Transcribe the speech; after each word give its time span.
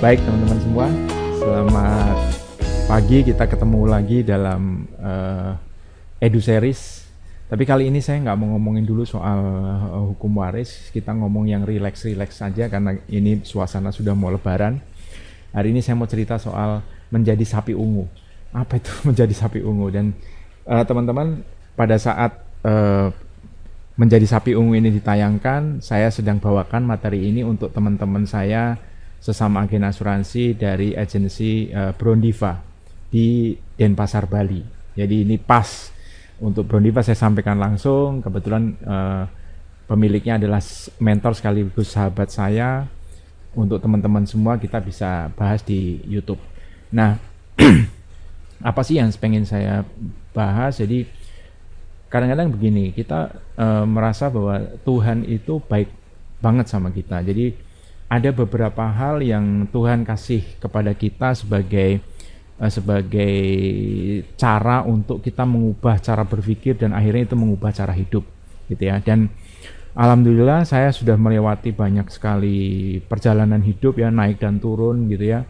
Baik 0.00 0.24
teman-teman 0.24 0.60
semua, 0.64 0.86
selamat 1.36 2.16
pagi 2.88 3.20
kita 3.20 3.44
ketemu 3.44 3.84
lagi 3.84 4.24
dalam 4.24 4.88
uh, 4.96 5.52
Edu 6.16 6.40
Series. 6.40 7.04
Tapi 7.52 7.68
kali 7.68 7.92
ini 7.92 8.00
saya 8.00 8.16
nggak 8.24 8.32
mau 8.40 8.56
ngomongin 8.56 8.88
dulu 8.88 9.04
soal 9.04 9.44
uh, 9.44 10.08
hukum 10.08 10.40
waris, 10.40 10.88
kita 10.96 11.12
ngomong 11.12 11.52
yang 11.52 11.68
relax-relax 11.68 12.40
saja 12.40 12.72
karena 12.72 12.96
ini 13.12 13.44
suasana 13.44 13.92
sudah 13.92 14.16
mau 14.16 14.32
lebaran. 14.32 14.80
Hari 15.52 15.68
ini 15.68 15.84
saya 15.84 16.00
mau 16.00 16.08
cerita 16.08 16.40
soal 16.40 16.80
menjadi 17.12 17.44
sapi 17.44 17.76
ungu. 17.76 18.08
Apa 18.56 18.80
itu 18.80 18.88
menjadi 19.12 19.36
sapi 19.36 19.60
ungu? 19.60 19.92
Dan 19.92 20.16
uh, 20.64 20.80
teman-teman 20.80 21.44
pada 21.76 22.00
saat 22.00 22.40
uh, 22.64 23.12
menjadi 24.00 24.24
sapi 24.24 24.56
ungu 24.56 24.80
ini 24.80 24.96
ditayangkan, 24.96 25.84
saya 25.84 26.08
sedang 26.08 26.40
bawakan 26.40 26.88
materi 26.88 27.28
ini 27.28 27.44
untuk 27.44 27.68
teman-teman 27.76 28.24
saya 28.24 28.80
sesama 29.20 29.68
agen 29.68 29.84
asuransi 29.84 30.56
dari 30.56 30.96
agensi 30.96 31.68
uh, 31.70 31.92
Brondiva 31.92 32.56
di 33.12 33.52
Denpasar 33.52 34.24
Bali. 34.24 34.64
Jadi 34.96 35.28
ini 35.28 35.36
pas 35.36 35.92
untuk 36.40 36.64
Brondiva 36.64 37.04
saya 37.04 37.20
sampaikan 37.20 37.60
langsung. 37.60 38.24
Kebetulan 38.24 38.74
uh, 38.80 39.28
pemiliknya 39.84 40.40
adalah 40.40 40.64
mentor 40.98 41.36
sekaligus 41.36 41.92
sahabat 41.92 42.32
saya. 42.32 42.88
Untuk 43.52 43.82
teman-teman 43.82 44.24
semua 44.24 44.56
kita 44.56 44.80
bisa 44.80 45.28
bahas 45.36 45.60
di 45.66 46.00
YouTube. 46.08 46.40
Nah, 46.94 47.18
apa 48.70 48.80
sih 48.86 48.96
yang 48.96 49.12
pengen 49.20 49.44
saya 49.44 49.84
bahas? 50.32 50.78
Jadi 50.80 51.04
kadang-kadang 52.08 52.54
begini, 52.54 52.94
kita 52.94 53.36
uh, 53.58 53.84
merasa 53.84 54.30
bahwa 54.30 54.64
Tuhan 54.86 55.26
itu 55.26 55.58
baik 55.66 55.90
banget 56.40 56.66
sama 56.70 56.94
kita. 56.94 57.20
Jadi 57.26 57.69
ada 58.10 58.34
beberapa 58.34 58.90
hal 58.90 59.22
yang 59.22 59.70
Tuhan 59.70 60.02
kasih 60.02 60.42
kepada 60.58 60.90
kita 60.98 61.30
sebagai 61.38 62.02
uh, 62.58 62.66
sebagai 62.66 63.38
cara 64.34 64.82
untuk 64.82 65.22
kita 65.22 65.46
mengubah 65.46 66.02
cara 66.02 66.26
berpikir 66.26 66.74
dan 66.74 66.90
akhirnya 66.90 67.30
itu 67.30 67.38
mengubah 67.38 67.70
cara 67.70 67.94
hidup 67.94 68.26
gitu 68.66 68.82
ya. 68.82 68.98
Dan 68.98 69.30
alhamdulillah 69.94 70.66
saya 70.66 70.90
sudah 70.90 71.14
melewati 71.14 71.70
banyak 71.70 72.10
sekali 72.10 72.98
perjalanan 73.06 73.62
hidup 73.62 73.94
ya 73.94 74.10
naik 74.10 74.42
dan 74.42 74.58
turun 74.58 75.06
gitu 75.06 75.30
ya. 75.30 75.46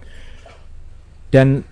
Dan 1.33 1.65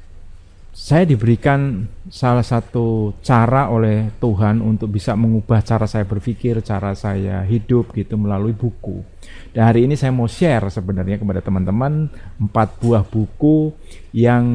saya 0.79 1.03
diberikan 1.03 1.91
salah 2.07 2.47
satu 2.47 3.11
cara 3.19 3.67
oleh 3.67 4.15
Tuhan 4.23 4.63
untuk 4.63 4.95
bisa 4.95 5.19
mengubah 5.19 5.59
cara 5.59 5.91
saya 5.91 6.07
berpikir, 6.07 6.63
cara 6.63 6.95
saya 6.95 7.43
hidup 7.43 7.91
gitu 7.99 8.15
melalui 8.15 8.55
buku. 8.55 9.03
Dan 9.51 9.67
hari 9.67 9.91
ini 9.91 9.99
saya 9.99 10.15
mau 10.15 10.31
share 10.31 10.71
sebenarnya 10.71 11.19
kepada 11.19 11.43
teman-teman 11.43 12.07
empat 12.39 12.79
buah 12.79 13.03
buku 13.03 13.75
yang 14.15 14.47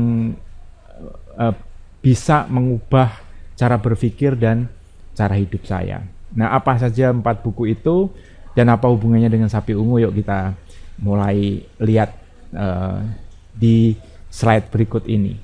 uh, 1.36 1.52
bisa 2.00 2.48
mengubah 2.48 3.20
cara 3.60 3.76
berpikir 3.76 4.40
dan 4.40 4.72
cara 5.12 5.36
hidup 5.36 5.68
saya. 5.68 6.08
Nah, 6.32 6.56
apa 6.56 6.80
saja 6.80 7.12
empat 7.12 7.44
buku 7.44 7.76
itu 7.76 8.08
dan 8.56 8.72
apa 8.72 8.88
hubungannya 8.88 9.28
dengan 9.28 9.52
sapi 9.52 9.76
ungu? 9.76 10.00
Yuk 10.00 10.24
kita 10.24 10.56
mulai 11.04 11.68
lihat 11.84 12.16
uh, 12.56 13.04
di 13.52 14.00
slide 14.32 14.72
berikut 14.72 15.04
ini. 15.12 15.43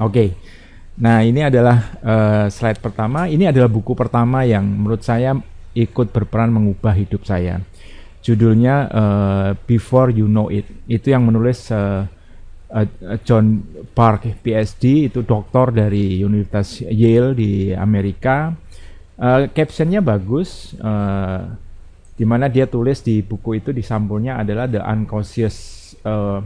Oke. 0.00 0.12
Okay. 0.12 0.28
Nah, 1.00 1.24
ini 1.24 1.40
adalah 1.40 1.96
uh, 2.04 2.46
slide 2.52 2.80
pertama. 2.84 3.24
Ini 3.24 3.48
adalah 3.48 3.72
buku 3.72 3.96
pertama 3.96 4.44
yang 4.44 4.64
menurut 4.64 5.00
saya 5.00 5.32
ikut 5.72 6.12
berperan 6.12 6.52
mengubah 6.52 6.92
hidup 6.92 7.24
saya. 7.24 7.64
Judulnya 8.20 8.84
uh, 8.92 9.48
Before 9.64 10.12
You 10.12 10.28
Know 10.28 10.52
It. 10.52 10.68
Itu 10.84 11.08
yang 11.08 11.24
menulis 11.24 11.72
uh, 11.72 12.04
uh, 12.68 12.86
John 13.24 13.64
Park 13.96 14.28
PhD, 14.44 15.08
itu 15.08 15.24
doktor 15.24 15.72
dari 15.72 16.20
Universitas 16.20 16.84
Yale 16.84 17.32
di 17.32 17.72
Amerika. 17.72 18.52
Uh, 19.16 19.48
captionnya 19.56 20.04
bagus, 20.04 20.76
uh, 20.84 21.48
di 22.12 22.28
mana 22.28 22.52
dia 22.52 22.68
tulis 22.68 23.00
di 23.00 23.24
buku 23.24 23.56
itu 23.56 23.72
di 23.72 23.80
sampulnya 23.80 24.44
adalah 24.44 24.68
the 24.68 24.84
unconscious 24.84 25.56
uh, 26.04 26.44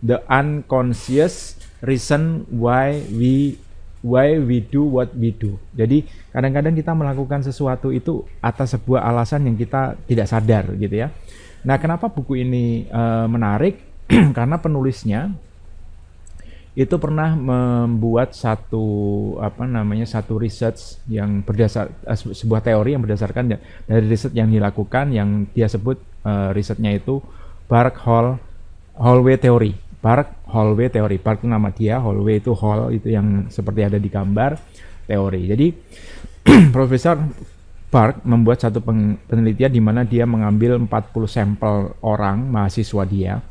the 0.00 0.16
unconscious 0.24 1.59
reason 1.84 2.44
why 2.52 3.00
we 3.12 3.56
why 4.00 4.36
we 4.40 4.64
do 4.64 4.84
what 4.84 5.12
we 5.16 5.32
do. 5.32 5.60
Jadi 5.76 6.04
kadang-kadang 6.32 6.72
kita 6.76 6.92
melakukan 6.96 7.44
sesuatu 7.44 7.92
itu 7.92 8.24
atas 8.40 8.76
sebuah 8.76 9.04
alasan 9.04 9.44
yang 9.48 9.56
kita 9.56 9.96
tidak 10.08 10.26
sadar 10.28 10.64
gitu 10.76 11.04
ya. 11.06 11.12
Nah, 11.60 11.76
kenapa 11.76 12.08
buku 12.08 12.40
ini 12.40 12.88
uh, 12.88 13.28
menarik? 13.28 13.80
Karena 14.36 14.56
penulisnya 14.56 15.32
itu 16.78 16.96
pernah 17.02 17.34
membuat 17.34 18.32
satu 18.32 18.86
apa 19.42 19.66
namanya 19.66 20.06
satu 20.06 20.38
research 20.38 21.02
yang 21.10 21.42
berdasar 21.44 21.90
uh, 22.06 22.16
sebuah 22.16 22.62
teori 22.64 22.94
yang 22.94 23.02
berdasarkan 23.02 23.58
dari 23.84 24.06
riset 24.06 24.32
yang 24.32 24.48
dilakukan 24.48 25.10
yang 25.10 25.50
dia 25.50 25.66
sebut 25.66 25.98
uh, 26.24 26.54
risetnya 26.54 26.94
itu 26.94 27.18
Bark 27.66 27.98
Hall 28.06 28.38
Hallway 28.94 29.34
Theory 29.34 29.89
Park 30.00 30.48
hallway 30.48 30.88
teori. 30.88 31.20
Park 31.20 31.44
itu 31.44 31.48
nama 31.48 31.68
dia, 31.68 32.00
hallway 32.00 32.40
itu 32.40 32.56
hall 32.56 32.88
itu 32.88 33.12
yang 33.12 33.52
seperti 33.52 33.84
ada 33.84 34.00
di 34.00 34.08
gambar 34.08 34.56
teori. 35.04 35.42
Jadi 35.44 35.66
Profesor 36.76 37.20
Park 37.92 38.24
membuat 38.24 38.64
satu 38.64 38.80
penelitian 39.28 39.68
di 39.68 39.82
mana 39.82 40.06
dia 40.08 40.24
mengambil 40.24 40.80
40 40.80 40.88
sampel 41.28 41.92
orang 42.00 42.48
mahasiswa 42.48 43.02
dia 43.04 43.42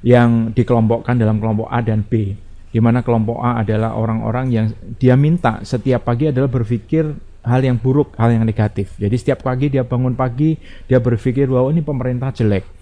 yang 0.00 0.54
dikelompokkan 0.54 1.18
dalam 1.18 1.42
kelompok 1.42 1.68
A 1.68 1.84
dan 1.84 2.06
B. 2.06 2.38
Di 2.68 2.78
mana 2.78 3.02
kelompok 3.02 3.42
A 3.42 3.60
adalah 3.60 3.98
orang-orang 3.98 4.46
yang 4.52 4.66
dia 4.96 5.18
minta 5.18 5.60
setiap 5.66 6.06
pagi 6.06 6.30
adalah 6.30 6.46
berpikir 6.46 7.12
hal 7.42 7.60
yang 7.60 7.76
buruk, 7.76 8.14
hal 8.14 8.30
yang 8.30 8.46
negatif. 8.46 8.94
Jadi 8.94 9.16
setiap 9.18 9.42
pagi 9.42 9.72
dia 9.72 9.82
bangun 9.82 10.14
pagi, 10.14 10.54
dia 10.86 11.02
berpikir 11.02 11.50
bahwa 11.50 11.74
ini 11.74 11.82
pemerintah 11.82 12.30
jelek 12.30 12.77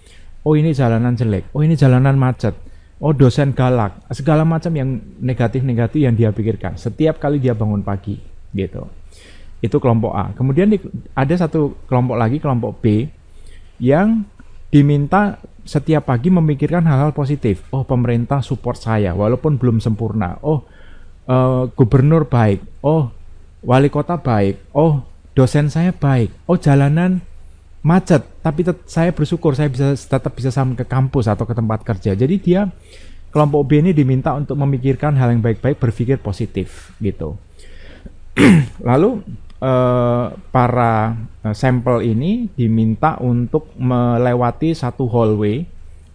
oh 0.47 0.55
ini 0.55 0.71
jalanan 0.71 1.11
jelek, 1.19 1.51
oh 1.51 1.59
ini 1.59 1.75
jalanan 1.75 2.15
macet, 2.15 2.55
oh 3.03 3.11
dosen 3.11 3.51
galak, 3.51 3.99
segala 4.15 4.47
macam 4.47 4.71
yang 4.71 4.95
negatif-negatif 5.19 5.99
yang 5.99 6.15
dia 6.15 6.31
pikirkan 6.31 6.79
setiap 6.79 7.19
kali 7.19 7.43
dia 7.43 7.51
bangun 7.51 7.83
pagi 7.83 8.15
gitu. 8.55 8.87
Itu 9.59 9.81
kelompok 9.83 10.13
A. 10.15 10.31
Kemudian 10.37 10.71
di, 10.71 10.77
ada 11.17 11.33
satu 11.35 11.83
kelompok 11.89 12.15
lagi, 12.15 12.37
kelompok 12.39 12.79
B 12.79 13.09
yang 13.81 14.23
diminta 14.69 15.41
setiap 15.67 16.07
pagi 16.07 16.31
memikirkan 16.31 16.85
hal-hal 16.87 17.11
positif. 17.11 17.65
Oh, 17.73 17.83
pemerintah 17.83 18.39
support 18.39 18.79
saya 18.79 19.11
walaupun 19.17 19.59
belum 19.59 19.83
sempurna. 19.83 20.39
Oh, 20.45 20.63
uh, 21.27 21.67
gubernur 21.73 22.29
baik. 22.29 22.63
Oh, 22.85 23.11
wali 23.65 23.89
kota 23.91 24.21
baik. 24.21 24.71
Oh, 24.77 25.03
dosen 25.33 25.73
saya 25.73 25.91
baik. 25.91 26.31
Oh, 26.47 26.55
jalanan 26.55 27.25
macet, 27.85 28.25
tapi 28.41 28.65
saya 28.89 29.13
bersyukur 29.13 29.53
saya 29.53 29.69
bisa 29.69 29.93
tetap 29.93 30.33
bisa 30.33 30.49
sampai 30.49 30.77
ke 30.81 30.85
kampus 30.85 31.29
atau 31.29 31.45
ke 31.45 31.53
tempat 31.53 31.85
kerja. 31.85 32.17
Jadi 32.17 32.35
dia 32.41 32.67
kelompok 33.31 33.69
B 33.69 33.83
ini 33.83 33.91
diminta 33.93 34.33
untuk 34.33 34.57
memikirkan 34.57 35.13
hal 35.15 35.35
yang 35.35 35.43
baik-baik, 35.43 35.77
berpikir 35.77 36.17
positif 36.19 36.91
gitu. 36.97 37.37
Lalu 38.89 39.21
eh, 39.61 40.25
para 40.33 40.93
eh, 41.45 41.55
sampel 41.55 42.11
ini 42.11 42.49
diminta 42.53 43.21
untuk 43.21 43.71
melewati 43.77 44.73
satu 44.73 45.05
hallway 45.09 45.65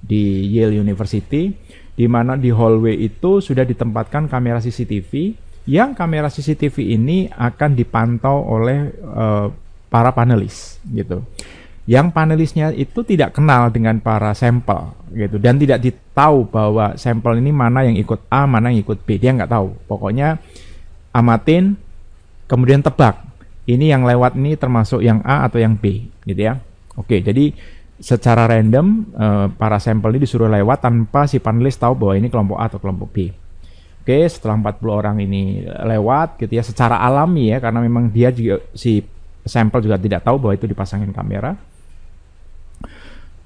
di 0.03 0.51
Yale 0.51 0.75
University, 0.83 1.55
di 1.95 2.07
mana 2.11 2.35
di 2.35 2.51
hallway 2.51 2.99
itu 2.99 3.39
sudah 3.39 3.63
ditempatkan 3.63 4.27
kamera 4.27 4.59
CCTV 4.59 5.39
yang 5.63 5.95
kamera 5.95 6.27
CCTV 6.27 6.99
ini 6.99 7.31
akan 7.31 7.79
dipantau 7.79 8.43
oleh 8.51 8.91
eh, 8.91 9.47
para 9.93 10.11
panelis 10.11 10.81
gitu 10.89 11.23
yang 11.83 12.15
panelisnya 12.15 12.71
itu 12.71 13.03
tidak 13.03 13.35
kenal 13.35 13.67
dengan 13.75 13.99
para 13.99 14.31
sampel 14.39 14.95
gitu. 15.11 15.43
Dan 15.43 15.59
tidak 15.59 15.83
ditahu 15.83 16.47
bahwa 16.47 16.95
sampel 16.95 17.43
ini 17.43 17.51
mana 17.51 17.83
yang 17.83 17.99
ikut 17.99 18.23
A 18.31 18.47
mana 18.47 18.71
yang 18.71 18.87
ikut 18.87 19.03
B. 19.03 19.19
Dia 19.19 19.35
nggak 19.35 19.51
tahu. 19.51 19.75
Pokoknya 19.91 20.39
amatin 21.11 21.75
kemudian 22.47 22.87
tebak. 22.87 23.19
Ini 23.67 23.95
yang 23.95 24.03
lewat 24.03 24.35
ini 24.35 24.59
termasuk 24.59 25.03
yang 25.03 25.23
A 25.23 25.47
atau 25.47 25.59
yang 25.59 25.75
B 25.75 26.07
gitu 26.27 26.39
ya. 26.39 26.63
Oke 26.95 27.19
jadi 27.19 27.51
secara 27.99 28.47
random 28.47 28.87
eh, 29.15 29.47
para 29.55 29.79
sampel 29.79 30.19
ini 30.19 30.27
disuruh 30.27 30.51
lewat 30.51 30.83
tanpa 30.83 31.27
si 31.31 31.39
panelis 31.39 31.79
tahu 31.79 31.95
bahwa 31.95 32.15
ini 32.19 32.27
kelompok 32.31 32.59
A 32.63 32.71
atau 32.71 32.79
kelompok 32.79 33.09
B. 33.11 33.31
Oke 34.03 34.19
setelah 34.31 34.59
40 34.59 34.87
orang 34.87 35.17
ini 35.19 35.67
lewat 35.67 36.39
gitu 36.39 36.59
ya 36.59 36.63
secara 36.63 37.03
alami 37.03 37.55
ya 37.55 37.59
karena 37.59 37.83
memang 37.83 38.11
dia 38.11 38.31
juga 38.35 38.63
si 38.75 39.03
sampel 39.43 39.83
juga 39.83 39.99
tidak 39.99 40.23
tahu 40.23 40.39
bahwa 40.39 40.55
itu 40.55 40.67
dipasangin 40.71 41.11
kamera 41.11 41.55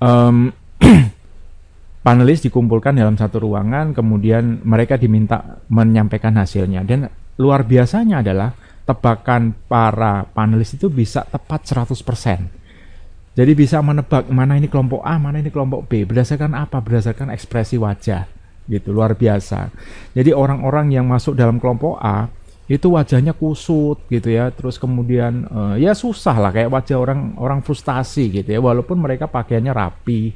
um, 0.00 0.52
panelis 2.06 2.44
dikumpulkan 2.44 2.96
dalam 2.96 3.18
satu 3.18 3.42
ruangan, 3.42 3.96
kemudian 3.96 4.62
mereka 4.62 4.94
diminta 5.00 5.60
menyampaikan 5.72 6.36
hasilnya. 6.38 6.86
Dan 6.86 7.10
luar 7.40 7.66
biasanya 7.66 8.22
adalah 8.22 8.54
tebakan 8.86 9.50
para 9.66 10.22
panelis 10.30 10.78
itu 10.78 10.86
bisa 10.86 11.26
tepat 11.26 11.66
100%. 11.66 13.36
Jadi 13.36 13.52
bisa 13.52 13.84
menebak 13.84 14.32
mana 14.32 14.56
ini 14.56 14.70
kelompok 14.70 15.04
A, 15.04 15.20
mana 15.20 15.44
ini 15.44 15.52
kelompok 15.52 15.84
B 15.90 16.08
berdasarkan 16.08 16.56
apa? 16.56 16.80
Berdasarkan 16.80 17.28
ekspresi 17.34 17.76
wajah. 17.76 18.24
Gitu, 18.66 18.90
luar 18.90 19.14
biasa. 19.14 19.70
Jadi 20.16 20.32
orang-orang 20.32 20.90
yang 20.90 21.06
masuk 21.06 21.36
dalam 21.36 21.60
kelompok 21.60 22.00
A 22.00 22.26
itu 22.66 22.90
wajahnya 22.90 23.30
kusut 23.34 24.02
gitu 24.10 24.28
ya. 24.30 24.50
Terus 24.50 24.76
kemudian 24.76 25.46
uh, 25.46 25.74
ya 25.78 25.94
susah 25.94 26.34
lah 26.34 26.50
kayak 26.50 26.70
wajah 26.70 26.98
orang 26.98 27.38
orang 27.38 27.60
frustasi 27.62 28.42
gitu 28.42 28.48
ya. 28.50 28.60
Walaupun 28.62 28.98
mereka 28.98 29.30
pakaiannya 29.30 29.70
rapi 29.70 30.34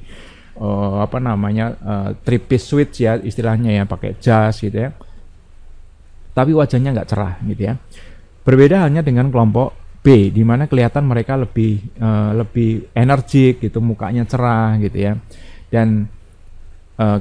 uh, 0.58 1.02
apa 1.02 1.18
namanya 1.18 1.74
uh, 1.82 2.08
three 2.22 2.38
piece 2.38 2.70
switch 2.70 3.02
ya 3.02 3.18
istilahnya 3.18 3.82
ya 3.82 3.84
pakai 3.84 4.18
jas 4.22 4.62
gitu 4.62 4.78
ya. 4.78 4.94
Tapi 6.30 6.54
wajahnya 6.54 6.94
nggak 6.94 7.08
cerah 7.10 7.34
gitu 7.42 7.62
ya. 7.66 7.74
Berbeda 8.46 8.86
halnya 8.86 9.02
dengan 9.02 9.28
kelompok 9.28 9.74
B 10.00 10.32
di 10.32 10.40
mana 10.46 10.64
kelihatan 10.70 11.04
mereka 11.04 11.34
lebih 11.36 11.82
uh, 11.98 12.32
lebih 12.32 12.88
energik 12.94 13.58
gitu 13.58 13.82
mukanya 13.82 14.22
cerah 14.24 14.78
gitu 14.78 14.96
ya. 14.96 15.18
Dan 15.66 16.06
Eh, 16.06 16.19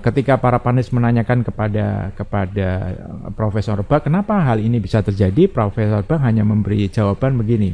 ketika 0.04 0.36
para 0.36 0.60
panelis 0.60 0.92
menanyakan 0.92 1.40
kepada 1.40 2.12
kepada 2.12 2.68
eh, 2.92 3.32
Profesor 3.32 3.80
Bach 3.88 4.04
kenapa 4.04 4.36
hal 4.44 4.60
ini 4.60 4.76
bisa 4.84 5.00
terjadi, 5.00 5.48
Profesor 5.48 6.04
Bach 6.04 6.20
hanya 6.20 6.44
memberi 6.44 6.92
jawaban 6.92 7.40
begini. 7.40 7.72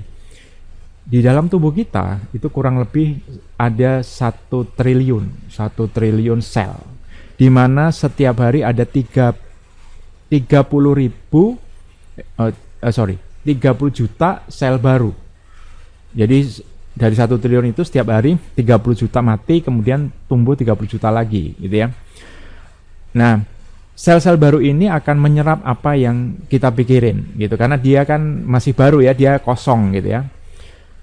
Di 1.06 1.22
dalam 1.22 1.50
tubuh 1.50 1.74
kita 1.74 2.30
itu 2.34 2.50
kurang 2.50 2.82
lebih 2.82 3.22
ada 3.58 4.06
satu 4.06 4.70
triliun, 4.74 5.50
satu 5.50 5.90
triliun 5.90 6.42
sel, 6.42 6.78
di 7.38 7.50
mana 7.50 7.90
setiap 7.90 8.42
hari 8.42 8.62
ada 8.66 8.86
tiga 8.86 9.34
tiga 10.30 10.66
puluh 10.66 10.98
ribu, 10.98 11.58
uh, 12.42 12.50
uh, 12.50 12.94
sorry, 12.94 13.18
30 13.46 13.94
juta 13.94 14.42
sel 14.50 14.82
baru. 14.82 15.14
Jadi 16.18 16.66
dari 16.96 17.12
satu 17.12 17.36
triliun 17.36 17.76
itu 17.76 17.84
setiap 17.84 18.08
hari 18.08 18.40
30 18.56 18.80
juta 18.96 19.20
mati 19.20 19.60
kemudian 19.60 20.08
tumbuh 20.32 20.56
30 20.56 20.80
juta 20.88 21.12
lagi 21.12 21.52
gitu 21.60 21.76
ya. 21.76 21.92
Nah, 23.12 23.44
sel-sel 23.92 24.40
baru 24.40 24.64
ini 24.64 24.88
akan 24.88 25.16
menyerap 25.20 25.60
apa 25.68 26.00
yang 26.00 26.48
kita 26.48 26.72
pikirin 26.72 27.36
gitu 27.36 27.60
karena 27.60 27.76
dia 27.76 28.08
kan 28.08 28.24
masih 28.48 28.72
baru 28.72 29.04
ya, 29.04 29.12
dia 29.12 29.44
kosong 29.44 29.92
gitu 30.00 30.16
ya. 30.16 30.24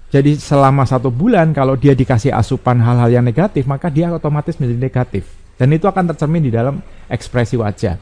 Jadi 0.09 0.37
selama 0.37 0.85
satu 0.85 1.13
bulan 1.13 1.53
kalau 1.53 1.77
dia 1.77 1.93
dikasih 1.93 2.33
asupan 2.33 2.81
hal-hal 2.81 3.21
yang 3.21 3.25
negatif 3.25 3.65
maka 3.69 3.89
dia 3.89 4.09
otomatis 4.09 4.57
menjadi 4.57 4.81
negatif 4.81 5.23
dan 5.57 5.69
itu 5.73 5.85
akan 5.85 6.09
tercermin 6.09 6.41
di 6.41 6.51
dalam 6.53 6.81
ekspresi 7.05 7.53
wajah. 7.57 8.01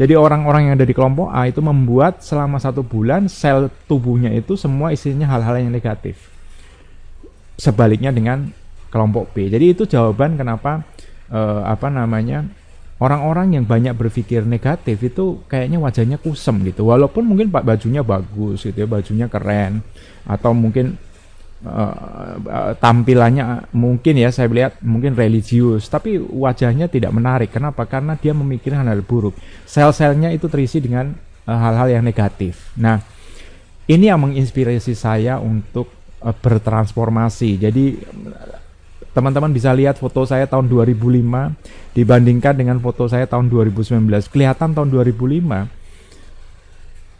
Jadi 0.00 0.16
orang-orang 0.16 0.72
yang 0.72 0.74
ada 0.80 0.88
di 0.88 0.96
kelompok 0.96 1.28
A 1.28 1.44
itu 1.44 1.60
membuat 1.60 2.24
selama 2.24 2.56
satu 2.56 2.80
bulan 2.80 3.28
sel 3.28 3.68
tubuhnya 3.84 4.32
itu 4.32 4.56
semua 4.56 4.96
isinya 4.96 5.28
hal-hal 5.28 5.60
yang 5.60 5.68
negatif 5.68 6.29
sebaliknya 7.60 8.08
dengan 8.08 8.48
kelompok 8.88 9.36
B. 9.36 9.52
Jadi 9.52 9.76
itu 9.76 9.84
jawaban 9.84 10.40
kenapa 10.40 10.80
uh, 11.28 11.62
apa 11.68 11.92
namanya 11.92 12.48
orang-orang 13.00 13.60
yang 13.60 13.64
banyak 13.68 13.92
berpikir 13.92 14.44
negatif 14.48 15.00
itu 15.00 15.44
kayaknya 15.44 15.76
wajahnya 15.76 16.16
kusem 16.16 16.64
gitu. 16.64 16.88
Walaupun 16.88 17.28
mungkin 17.28 17.52
pak 17.52 17.64
bajunya 17.68 18.00
bagus 18.00 18.64
gitu 18.64 18.76
ya, 18.80 18.88
bajunya 18.88 19.26
keren 19.28 19.84
atau 20.24 20.56
mungkin 20.56 20.96
uh, 21.64 22.76
tampilannya 22.76 23.72
mungkin 23.76 24.20
ya 24.20 24.28
saya 24.32 24.48
lihat 24.48 24.80
mungkin 24.80 25.12
religius, 25.12 25.88
tapi 25.88 26.16
wajahnya 26.16 26.88
tidak 26.88 27.12
menarik. 27.12 27.52
Kenapa? 27.52 27.84
Karena 27.84 28.16
dia 28.16 28.32
memikirkan 28.32 28.84
hal, 28.84 29.00
-hal 29.00 29.04
buruk. 29.04 29.36
Sel-selnya 29.64 30.32
itu 30.32 30.48
terisi 30.48 30.80
dengan 30.80 31.12
hal-hal 31.44 31.88
uh, 31.88 31.92
yang 31.98 32.04
negatif. 32.04 32.72
Nah, 32.76 33.00
ini 33.88 34.06
yang 34.06 34.20
menginspirasi 34.22 34.92
saya 34.92 35.40
untuk 35.40 35.99
uh, 36.22 36.34
bertransformasi. 36.36 37.60
Jadi 37.60 37.98
teman-teman 39.10 39.50
bisa 39.50 39.74
lihat 39.74 39.98
foto 39.98 40.22
saya 40.22 40.46
tahun 40.46 40.70
2005 40.70 41.96
dibandingkan 41.98 42.54
dengan 42.54 42.78
foto 42.78 43.10
saya 43.10 43.26
tahun 43.26 43.50
2019. 43.50 44.00
Kelihatan 44.30 44.70
tahun 44.76 44.88
2005 44.88 45.80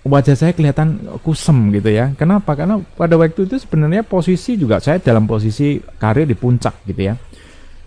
wajah 0.00 0.36
saya 0.36 0.52
kelihatan 0.56 1.20
kusem 1.20 1.74
gitu 1.76 1.90
ya. 1.92 2.14
Kenapa? 2.16 2.56
Karena 2.56 2.80
pada 2.96 3.20
waktu 3.20 3.44
itu 3.44 3.60
sebenarnya 3.60 4.06
posisi 4.06 4.56
juga 4.56 4.80
saya 4.80 5.02
dalam 5.02 5.28
posisi 5.28 5.76
karir 6.00 6.24
di 6.24 6.36
puncak 6.38 6.86
gitu 6.88 7.02
ya. 7.12 7.14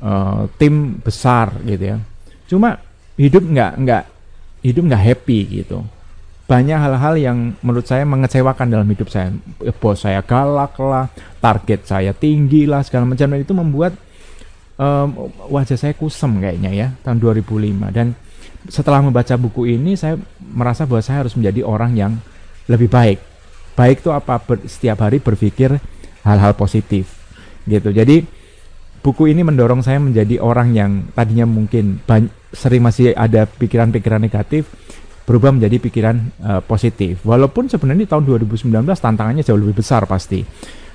Uh, 0.03 0.51
tim 0.59 0.99
besar 0.99 1.55
gitu 1.63 1.95
ya. 1.95 1.97
Cuma 2.45 2.75
hidup 3.15 3.45
nggak 3.45 3.71
nggak 3.81 4.03
hidup 4.65 4.83
nggak 4.89 5.03
happy 5.03 5.39
gitu 5.63 5.79
banyak 6.43 6.75
hal-hal 6.75 7.15
yang 7.15 7.37
menurut 7.63 7.87
saya 7.87 8.03
mengecewakan 8.03 8.67
dalam 8.67 8.87
hidup 8.91 9.07
saya. 9.07 9.31
Bos 9.79 10.03
saya 10.03 10.19
galak 10.19 10.75
lah, 10.75 11.07
target 11.39 11.87
saya 11.87 12.11
tinggi 12.11 12.67
lah, 12.67 12.83
segala 12.83 13.07
macam. 13.07 13.31
Dan 13.31 13.39
itu 13.39 13.55
membuat 13.55 13.95
um, 14.75 15.31
wajah 15.47 15.79
saya 15.79 15.93
kusem 15.95 16.43
kayaknya 16.43 16.71
ya, 16.75 16.87
tahun 17.07 17.23
2005. 17.23 17.95
Dan 17.95 18.11
setelah 18.67 18.99
membaca 18.99 19.33
buku 19.39 19.71
ini, 19.71 19.95
saya 19.95 20.19
merasa 20.39 20.83
bahwa 20.83 20.99
saya 20.99 21.23
harus 21.23 21.33
menjadi 21.39 21.63
orang 21.63 21.95
yang 21.95 22.13
lebih 22.67 22.91
baik. 22.91 23.23
Baik 23.79 24.03
itu 24.03 24.11
apa? 24.11 24.37
Ber, 24.43 24.59
setiap 24.67 24.99
hari 24.99 25.23
berpikir 25.23 25.79
hal-hal 26.27 26.53
positif. 26.59 27.23
gitu. 27.63 27.95
Jadi 27.95 28.27
buku 28.99 29.31
ini 29.31 29.43
mendorong 29.43 29.79
saya 29.79 29.99
menjadi 29.99 30.39
orang 30.43 30.75
yang 30.75 30.91
tadinya 31.15 31.47
mungkin 31.47 32.03
sering 32.51 32.83
masih 32.83 33.15
ada 33.15 33.47
pikiran-pikiran 33.47 34.19
negatif 34.19 34.67
berubah 35.23 35.55
menjadi 35.55 35.79
pikiran 35.79 36.15
uh, 36.43 36.61
positif. 36.63 37.23
Walaupun 37.23 37.71
sebenarnya 37.71 38.03
di 38.03 38.09
tahun 38.11 38.23
2019 38.27 38.69
tantangannya 38.99 39.43
jauh 39.43 39.59
lebih 39.59 39.79
besar 39.79 40.03
pasti. 40.03 40.43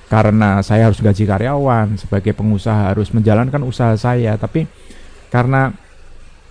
Karena 0.08 0.64
saya 0.64 0.88
harus 0.88 1.04
gaji 1.04 1.28
karyawan, 1.28 2.00
sebagai 2.00 2.32
pengusaha 2.32 2.96
harus 2.96 3.12
menjalankan 3.12 3.60
usaha 3.60 3.92
saya, 3.92 4.40
tapi 4.40 4.64
karena 5.28 5.68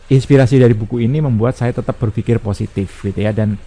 inspirasi 0.07 0.61
dari 0.61 0.77
buku 0.77 1.03
ini 1.03 1.19
membuat 1.19 1.59
saya 1.59 1.75
tetap 1.75 1.99
berpikir 1.99 2.39
positif 2.39 3.03
gitu 3.03 3.19
ya 3.19 3.35
dan 3.35 3.59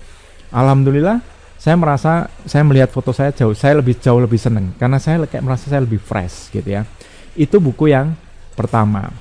alhamdulillah 0.49 1.21
saya 1.61 1.77
merasa 1.77 2.33
saya 2.49 2.65
melihat 2.65 2.89
foto 2.89 3.13
saya 3.13 3.37
jauh 3.37 3.53
saya 3.53 3.77
lebih 3.77 4.01
jauh 4.01 4.17
lebih 4.17 4.41
seneng 4.41 4.73
karena 4.81 4.97
saya 4.97 5.21
kayak 5.29 5.45
merasa 5.45 5.69
saya 5.69 5.85
lebih 5.85 6.01
fresh 6.01 6.49
gitu 6.49 6.65
ya. 6.65 6.89
Itu 7.37 7.61
buku 7.61 7.93
yang 7.93 8.17
pertama. 8.57 9.13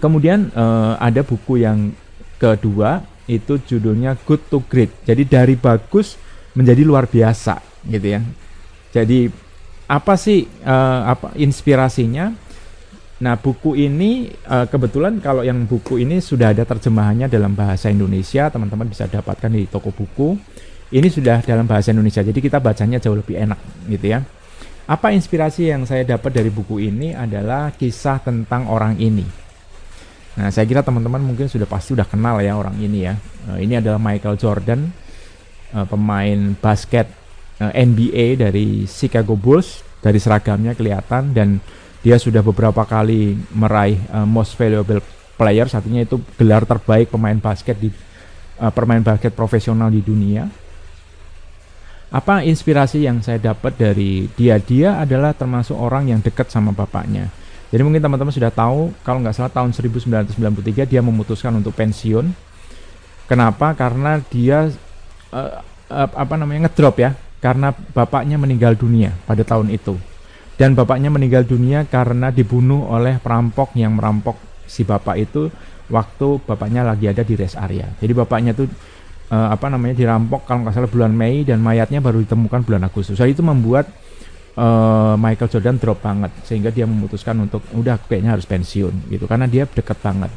Kemudian 0.00 0.48
uh, 0.56 0.96
ada 0.96 1.20
buku 1.20 1.60
yang 1.60 1.92
kedua 2.40 3.04
itu 3.30 3.62
judulnya 3.62 4.18
Good 4.26 4.50
to 4.50 4.58
Great. 4.66 5.06
Jadi 5.06 5.22
dari 5.22 5.54
bagus 5.54 6.18
menjadi 6.58 6.82
luar 6.82 7.06
biasa 7.06 7.62
gitu 7.86 8.18
ya. 8.18 8.20
Jadi 8.90 9.30
apa 9.86 10.14
sih 10.18 10.46
uh, 10.66 11.00
apa 11.06 11.34
inspirasinya? 11.38 12.34
Nah, 13.20 13.36
buku 13.36 13.76
ini 13.76 14.32
uh, 14.48 14.64
kebetulan 14.64 15.20
kalau 15.20 15.44
yang 15.44 15.68
buku 15.68 16.00
ini 16.00 16.24
sudah 16.24 16.56
ada 16.56 16.64
terjemahannya 16.64 17.28
dalam 17.28 17.52
bahasa 17.52 17.92
Indonesia, 17.92 18.48
teman-teman 18.48 18.88
bisa 18.88 19.04
dapatkan 19.04 19.52
di 19.52 19.68
toko 19.68 19.92
buku. 19.92 20.40
Ini 20.90 21.06
sudah 21.06 21.44
dalam 21.44 21.68
bahasa 21.68 21.92
Indonesia. 21.92 22.24
Jadi 22.24 22.40
kita 22.40 22.58
bacanya 22.58 22.98
jauh 22.98 23.14
lebih 23.14 23.38
enak 23.38 23.60
gitu 23.86 24.10
ya. 24.10 24.24
Apa 24.90 25.14
inspirasi 25.14 25.70
yang 25.70 25.86
saya 25.86 26.02
dapat 26.02 26.34
dari 26.34 26.50
buku 26.50 26.82
ini 26.82 27.14
adalah 27.14 27.70
kisah 27.76 28.18
tentang 28.24 28.66
orang 28.66 28.98
ini 28.98 29.39
Nah, 30.38 30.46
saya 30.54 30.62
kira 30.62 30.86
teman-teman 30.86 31.18
mungkin 31.18 31.50
sudah 31.50 31.66
pasti 31.66 31.90
sudah 31.96 32.06
kenal 32.06 32.38
ya 32.38 32.54
orang 32.54 32.78
ini 32.78 33.02
ya. 33.02 33.18
Uh, 33.50 33.58
ini 33.58 33.82
adalah 33.82 33.98
Michael 33.98 34.38
Jordan, 34.38 34.94
uh, 35.74 35.86
pemain 35.90 36.54
basket 36.54 37.10
uh, 37.58 37.74
eh, 37.74 37.82
NBA 37.82 38.38
dari 38.38 38.86
Chicago 38.86 39.34
Bulls. 39.34 39.82
Dari 40.00 40.16
seragamnya 40.16 40.72
kelihatan 40.72 41.36
dan 41.36 41.60
dia 42.00 42.16
sudah 42.16 42.40
beberapa 42.40 42.88
kali 42.88 43.36
meraih 43.52 44.00
uh, 44.08 44.24
Most 44.24 44.56
Valuable 44.56 45.04
Player, 45.36 45.68
satunya 45.68 46.08
itu 46.08 46.16
gelar 46.40 46.64
terbaik 46.64 47.12
pemain 47.12 47.36
basket 47.36 47.76
di 47.76 47.92
uh, 48.62 48.72
pemain 48.72 49.04
basket 49.04 49.36
profesional 49.36 49.92
di 49.92 50.00
dunia. 50.00 50.48
Apa 52.10 52.40
inspirasi 52.40 53.04
yang 53.04 53.20
saya 53.20 53.38
dapat 53.52 53.76
dari 53.76 54.24
dia? 54.34 54.56
Dia 54.56 55.04
adalah 55.04 55.36
termasuk 55.36 55.76
orang 55.76 56.08
yang 56.08 56.24
dekat 56.24 56.48
sama 56.48 56.72
bapaknya 56.72 57.28
jadi 57.70 57.86
mungkin 57.86 58.02
teman-teman 58.02 58.34
sudah 58.34 58.50
tahu 58.50 58.90
kalau 59.06 59.22
nggak 59.22 59.34
salah 59.34 59.52
tahun 59.54 59.70
1993 59.70 60.90
dia 60.90 61.00
memutuskan 61.00 61.54
untuk 61.54 61.70
pensiun. 61.78 62.26
Kenapa? 63.30 63.78
Karena 63.78 64.18
dia 64.26 64.74
uh, 65.30 65.62
apa 65.90 66.34
namanya 66.34 66.66
ngedrop 66.66 66.98
ya, 66.98 67.14
karena 67.38 67.70
bapaknya 67.94 68.42
meninggal 68.42 68.74
dunia 68.74 69.14
pada 69.22 69.46
tahun 69.46 69.70
itu. 69.70 69.94
Dan 70.58 70.74
bapaknya 70.74 71.14
meninggal 71.14 71.46
dunia 71.46 71.86
karena 71.86 72.34
dibunuh 72.34 72.90
oleh 72.90 73.22
perampok 73.22 73.72
yang 73.78 73.96
merampok 73.96 74.36
si 74.66 74.82
bapak 74.82 75.16
itu 75.16 75.48
waktu 75.88 76.42
bapaknya 76.42 76.82
lagi 76.82 77.06
ada 77.06 77.22
di 77.22 77.38
rest 77.38 77.54
area. 77.54 77.86
Jadi 78.02 78.12
bapaknya 78.12 78.50
tuh 78.50 78.66
uh, 79.30 79.48
apa 79.54 79.70
namanya 79.70 79.94
dirampok 79.94 80.42
kalau 80.42 80.66
nggak 80.66 80.74
salah 80.74 80.90
bulan 80.90 81.14
Mei 81.14 81.46
dan 81.46 81.62
mayatnya 81.62 82.02
baru 82.02 82.18
ditemukan 82.26 82.66
bulan 82.66 82.82
Agustus. 82.82 83.14
Jadi 83.14 83.38
itu 83.38 83.46
membuat 83.46 83.86
uh, 84.56 85.14
Michael 85.14 85.50
Jordan 85.50 85.76
drop 85.78 86.02
banget 86.02 86.32
sehingga 86.46 86.70
dia 86.74 86.88
memutuskan 86.88 87.36
untuk 87.38 87.62
udah 87.76 88.00
kayaknya 88.06 88.34
harus 88.34 88.46
pensiun 88.48 89.12
gitu 89.12 89.28
karena 89.30 89.46
dia 89.46 89.68
deket 89.68 89.98
banget. 90.02 90.30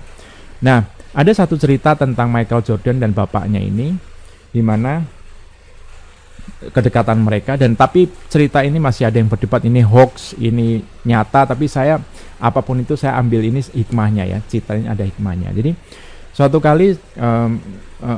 Nah, 0.63 0.85
ada 1.13 1.31
satu 1.33 1.57
cerita 1.57 1.93
tentang 1.93 2.29
Michael 2.29 2.65
Jordan 2.65 2.97
dan 3.01 3.11
bapaknya 3.13 3.61
ini 3.61 3.93
di 4.53 4.61
mana 4.61 5.01
kedekatan 6.63 7.19
mereka 7.19 7.59
dan 7.59 7.75
tapi 7.75 8.07
cerita 8.31 8.63
ini 8.63 8.79
masih 8.79 9.07
ada 9.07 9.19
yang 9.19 9.27
berdebat 9.27 9.63
ini 9.67 9.83
hoax 9.83 10.35
ini 10.39 10.79
nyata 11.03 11.47
tapi 11.47 11.67
saya 11.67 11.99
apa 12.39 12.59
pun 12.63 12.79
itu 12.79 12.95
saya 12.95 13.19
ambil 13.19 13.43
ini 13.43 13.59
hikmahnya 13.63 14.23
ya 14.27 14.39
ceritanya 14.47 14.95
ada 14.95 15.03
hikmahnya 15.03 15.51
jadi 15.55 15.71
suatu 16.31 16.63
kali 16.63 16.95
um, 17.19 17.59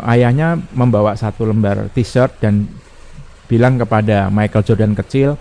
ayahnya 0.10 0.58
membawa 0.74 1.18
satu 1.18 1.46
lembar 1.46 1.90
t-shirt 1.94 2.38
dan 2.42 2.66
bilang 3.46 3.78
kepada 3.78 4.30
Michael 4.34 4.66
Jordan 4.66 4.94
kecil 4.98 5.38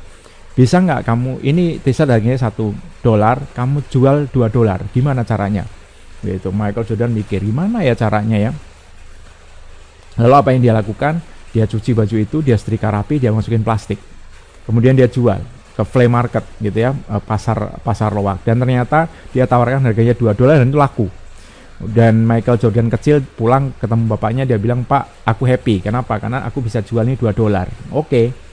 bisa 0.55 0.79
nggak 0.79 1.03
kamu 1.03 1.43
ini 1.43 1.83
t-shirt 1.83 2.07
harganya 2.07 2.39
satu 2.39 2.71
dolar 3.03 3.43
kamu 3.59 3.83
jual 3.91 4.31
dua 4.31 4.47
dolar. 4.47 4.87
Gimana 4.95 5.27
caranya? 5.27 5.67
Gitu 6.23 6.55
Michael 6.55 6.87
Jordan 6.87 7.11
mikir 7.11 7.43
gimana 7.43 7.83
ya 7.83 7.99
caranya 7.99 8.39
ya? 8.39 8.51
Lalu 10.23 10.35
apa 10.35 10.49
yang 10.55 10.63
dia 10.63 10.75
lakukan? 10.79 11.19
Dia 11.51 11.67
cuci 11.67 11.91
baju 11.95 12.17
itu 12.19 12.39
dia 12.39 12.55
setrika 12.55 12.87
rapi 12.87 13.19
dia 13.19 13.35
masukin 13.35 13.67
plastik. 13.67 13.99
Kemudian 14.63 14.95
dia 14.95 15.11
jual 15.11 15.43
ke 15.75 15.83
flea 15.83 16.07
market 16.07 16.47
gitu 16.63 16.79
ya 16.79 16.95
eh, 16.95 17.23
pasar 17.27 17.83
pasar 17.83 18.15
loak 18.15 18.47
dan 18.47 18.63
ternyata 18.63 19.11
dia 19.35 19.43
tawarkan 19.43 19.83
harganya 19.91 20.15
2 20.15 20.39
dolar 20.39 20.63
dan 20.63 20.71
itu 20.71 20.79
laku. 20.79 21.07
Dan 21.83 22.23
Michael 22.23 22.63
Jordan 22.63 22.87
kecil 22.87 23.27
pulang 23.35 23.75
ketemu 23.83 24.07
bapaknya 24.07 24.47
dia 24.47 24.55
bilang 24.55 24.87
pak 24.87 25.27
aku 25.27 25.43
happy. 25.51 25.83
Kenapa? 25.83 26.23
Karena 26.23 26.47
aku 26.47 26.63
bisa 26.63 26.79
jual 26.79 27.03
ini 27.03 27.19
2 27.19 27.35
dolar. 27.35 27.67
Oke 27.91 28.44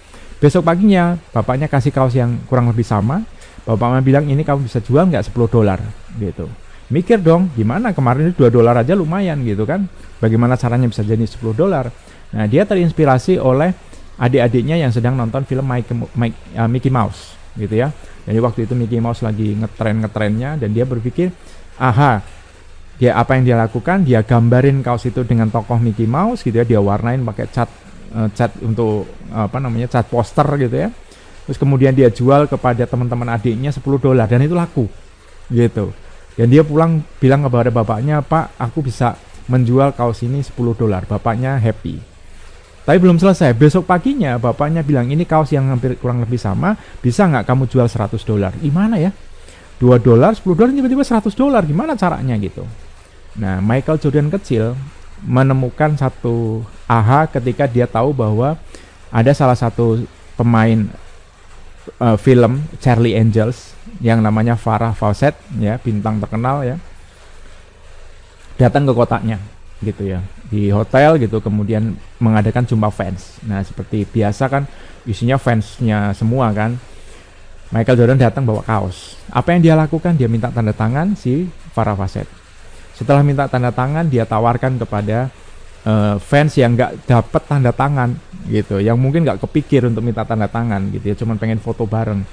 besok 0.42 0.66
paginya 0.66 1.22
bapaknya 1.30 1.70
kasih 1.70 1.94
kaos 1.94 2.18
yang 2.18 2.42
kurang 2.50 2.68
lebih 2.74 2.84
sama. 2.84 3.22
Bapaknya 3.62 4.02
bilang 4.02 4.26
ini 4.26 4.42
kamu 4.42 4.66
bisa 4.66 4.82
jual 4.82 5.06
nggak 5.06 5.30
10 5.30 5.38
dolar? 5.46 5.78
Gitu. 6.18 6.50
Mikir 6.90 7.22
dong 7.22 7.54
gimana? 7.54 7.94
Kemarin 7.94 8.34
itu 8.34 8.44
2 8.44 8.50
dolar 8.50 8.74
aja 8.82 8.98
lumayan 8.98 9.38
gitu 9.46 9.70
kan. 9.70 9.86
Bagaimana 10.18 10.58
caranya 10.58 10.90
bisa 10.90 11.06
jadi 11.06 11.22
10 11.22 11.54
dolar? 11.54 11.94
Nah, 12.34 12.50
dia 12.50 12.66
terinspirasi 12.66 13.38
oleh 13.38 13.72
adik-adiknya 14.18 14.82
yang 14.82 14.92
sedang 14.92 15.16
nonton 15.16 15.44
film 15.46 15.64
Mike, 15.68 15.92
Mike, 16.18 16.38
uh, 16.58 16.70
Mickey 16.70 16.92
Mouse, 16.92 17.36
gitu 17.60 17.74
ya. 17.74 17.92
Jadi 18.24 18.40
waktu 18.40 18.60
itu 18.70 18.74
Mickey 18.78 19.02
Mouse 19.02 19.26
lagi 19.26 19.58
ngetren 19.58 20.06
ngetrennya 20.06 20.62
dan 20.62 20.70
dia 20.72 20.86
berpikir, 20.86 21.34
aha, 21.82 22.22
dia 23.02 23.18
apa 23.18 23.34
yang 23.34 23.44
dia 23.50 23.58
lakukan, 23.58 24.06
dia 24.06 24.22
gambarin 24.22 24.86
kaos 24.86 25.10
itu 25.10 25.26
dengan 25.26 25.50
tokoh 25.50 25.82
Mickey 25.82 26.06
Mouse, 26.06 26.46
gitu 26.46 26.62
ya, 26.62 26.66
dia 26.68 26.78
warnain 26.78 27.20
pakai 27.26 27.50
cat 27.50 27.70
uh, 28.15 28.30
cat 28.32 28.51
untuk 28.63 29.08
apa 29.32 29.58
namanya 29.60 29.88
cat 29.91 30.08
poster 30.08 30.46
gitu 30.60 30.88
ya. 30.88 30.89
Terus 31.48 31.58
kemudian 31.58 31.91
dia 31.91 32.08
jual 32.13 32.46
kepada 32.46 32.86
teman-teman 32.86 33.34
adiknya 33.34 33.74
10 33.74 33.82
dolar 33.98 34.30
dan 34.30 34.46
itu 34.46 34.53
laku, 34.53 34.86
gitu. 35.50 35.89
Dan 36.38 36.48
dia 36.48 36.62
pulang 36.62 37.01
bilang 37.18 37.44
kepada 37.44 37.74
bapaknya, 37.74 38.22
Pak, 38.22 38.56
aku 38.62 38.86
bisa 38.86 39.18
menjual 39.50 39.91
kaos 39.98 40.22
ini 40.22 40.39
10 40.46 40.53
dolar. 40.77 41.03
Bapaknya 41.10 41.58
happy 41.58 42.12
tapi 42.82 42.98
belum 42.98 43.22
selesai. 43.22 43.53
Besok 43.53 43.86
paginya 43.86 44.41
bapaknya 44.41 44.82
bilang 44.82 45.06
ini 45.13 45.22
kaos 45.25 45.53
yang 45.53 45.70
hampir 45.70 45.98
kurang 46.01 46.25
lebih 46.25 46.41
sama, 46.41 46.74
bisa 47.00 47.30
nggak 47.30 47.46
kamu 47.46 47.70
jual 47.70 47.86
100 47.86 48.18
dolar? 48.25 48.51
Gimana 48.58 48.98
ya? 48.98 49.13
2 49.77 49.98
dolar, 50.01 50.34
10 50.34 50.58
dolar, 50.58 50.70
tiba-tiba 50.74 51.06
100 51.06 51.34
dolar. 51.38 51.62
Gimana 51.65 51.94
caranya 51.94 52.38
gitu? 52.41 52.65
Nah, 53.38 53.62
Michael 53.62 54.01
Jordan 54.01 54.30
kecil 54.34 54.74
menemukan 55.22 55.94
satu 55.98 56.65
aha 56.92 57.24
ketika 57.32 57.64
dia 57.72 57.88
tahu 57.88 58.12
bahwa 58.12 58.60
ada 59.08 59.32
salah 59.32 59.56
satu 59.56 60.04
pemain 60.36 60.92
uh, 62.04 62.20
film 62.20 62.60
Charlie 62.84 63.16
Angels 63.16 63.72
yang 64.04 64.20
namanya 64.20 64.60
Farah 64.60 64.92
Fawcett 64.92 65.40
ya, 65.56 65.80
bintang 65.80 66.20
terkenal 66.20 66.68
ya. 66.68 66.76
Datang 68.60 68.84
ke 68.84 68.94
kotanya 68.94 69.40
gitu 69.82 70.06
ya 70.06 70.22
di 70.52 70.70
hotel 70.70 71.18
gitu 71.18 71.42
kemudian 71.42 71.96
mengadakan 72.20 72.68
jumpa 72.68 72.92
fans. 72.92 73.40
Nah 73.48 73.64
seperti 73.64 74.04
biasa 74.04 74.52
kan 74.52 74.68
isinya 75.08 75.40
fansnya 75.40 76.12
semua 76.12 76.52
kan. 76.52 76.76
Michael 77.72 78.04
Jordan 78.04 78.20
datang 78.20 78.44
bawa 78.44 78.60
kaos. 78.68 79.16
Apa 79.32 79.56
yang 79.56 79.64
dia 79.64 79.80
lakukan? 79.80 80.20
Dia 80.20 80.28
minta 80.28 80.52
tanda 80.52 80.76
tangan 80.76 81.16
si 81.16 81.48
Farah 81.72 81.96
Fawcett. 81.96 82.28
Setelah 83.00 83.24
minta 83.24 83.48
tanda 83.48 83.72
tangan, 83.72 84.12
dia 84.12 84.28
tawarkan 84.28 84.76
kepada 84.76 85.32
uh, 85.86 86.16
fans 86.22 86.58
yang 86.58 86.74
nggak 86.78 87.06
dapat 87.08 87.42
tanda 87.46 87.72
tangan 87.72 88.14
gitu, 88.50 88.82
yang 88.82 88.98
mungkin 88.98 89.24
nggak 89.24 89.42
kepikir 89.42 89.86
untuk 89.86 90.02
minta 90.02 90.26
tanda 90.26 90.50
tangan 90.50 90.92
gitu 90.94 91.14
ya, 91.14 91.16
cuman 91.18 91.38
pengen 91.38 91.62
foto 91.62 91.86
bareng. 91.86 92.26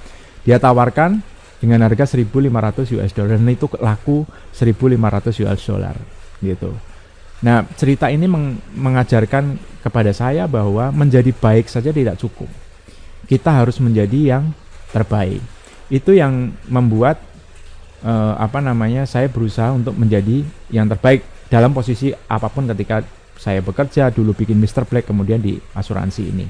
Dia 0.46 0.56
tawarkan 0.56 1.20
dengan 1.58 1.82
harga 1.82 2.14
1.500 2.14 2.94
US 2.96 3.10
dollar 3.12 3.36
dan 3.36 3.50
itu 3.50 3.66
laku 3.82 4.22
1.500 4.54 5.42
US 5.44 5.60
dollar 5.66 5.96
gitu. 6.38 6.70
Nah, 7.38 7.62
cerita 7.78 8.10
ini 8.10 8.26
meng 8.26 8.58
mengajarkan 8.74 9.58
kepada 9.82 10.10
saya 10.10 10.50
bahwa 10.50 10.90
menjadi 10.90 11.30
baik 11.30 11.70
saja 11.70 11.94
tidak 11.94 12.18
cukup. 12.18 12.50
Kita 13.30 13.62
harus 13.62 13.78
menjadi 13.78 14.38
yang 14.38 14.50
terbaik. 14.90 15.38
Itu 15.86 16.16
yang 16.16 16.50
membuat 16.66 17.22
uh, 18.02 18.34
apa 18.38 18.58
namanya? 18.58 19.06
saya 19.06 19.30
berusaha 19.30 19.70
untuk 19.70 19.94
menjadi 19.94 20.42
yang 20.74 20.90
terbaik 20.90 21.22
dalam 21.46 21.70
posisi 21.70 22.10
apa 22.10 22.50
pun 22.50 22.66
ketika 22.74 23.06
saya 23.38 23.62
bekerja 23.62 24.10
dulu 24.10 24.34
bikin 24.34 24.58
Mr. 24.58 24.82
Black 24.84 25.06
kemudian 25.06 25.38
di 25.38 25.54
asuransi 25.78 26.22
ini. 26.26 26.46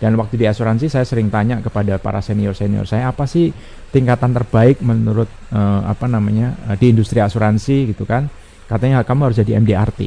Dan 0.00 0.16
waktu 0.16 0.40
di 0.40 0.48
asuransi 0.48 0.88
saya 0.88 1.04
sering 1.04 1.28
tanya 1.28 1.60
kepada 1.60 2.00
para 2.00 2.24
senior-senior 2.24 2.88
saya 2.88 3.12
apa 3.12 3.28
sih 3.28 3.52
tingkatan 3.92 4.32
terbaik 4.32 4.80
menurut 4.80 5.28
uh, 5.52 5.84
apa 5.84 6.08
namanya 6.08 6.56
uh, 6.70 6.76
di 6.78 6.88
industri 6.88 7.20
asuransi 7.20 7.92
gitu 7.92 8.08
kan 8.08 8.32
katanya 8.64 9.04
kamu 9.04 9.28
harus 9.28 9.36
jadi 9.44 9.60
MDRT. 9.60 10.00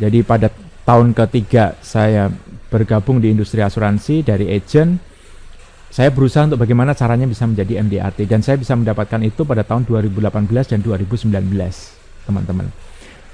Jadi 0.00 0.18
pada 0.24 0.48
tahun 0.88 1.12
ketiga 1.12 1.76
saya 1.84 2.32
bergabung 2.72 3.20
di 3.20 3.28
industri 3.28 3.60
asuransi 3.60 4.24
dari 4.24 4.48
agent, 4.48 4.96
saya 5.92 6.08
berusaha 6.08 6.48
untuk 6.48 6.64
bagaimana 6.64 6.96
caranya 6.96 7.28
bisa 7.28 7.44
menjadi 7.44 7.84
MDRT 7.84 8.24
dan 8.24 8.40
saya 8.40 8.56
bisa 8.56 8.72
mendapatkan 8.72 9.20
itu 9.20 9.44
pada 9.44 9.60
tahun 9.60 9.84
2018 9.84 10.72
dan 10.72 10.80
2019, 10.80 11.28
teman-teman. 12.24 12.72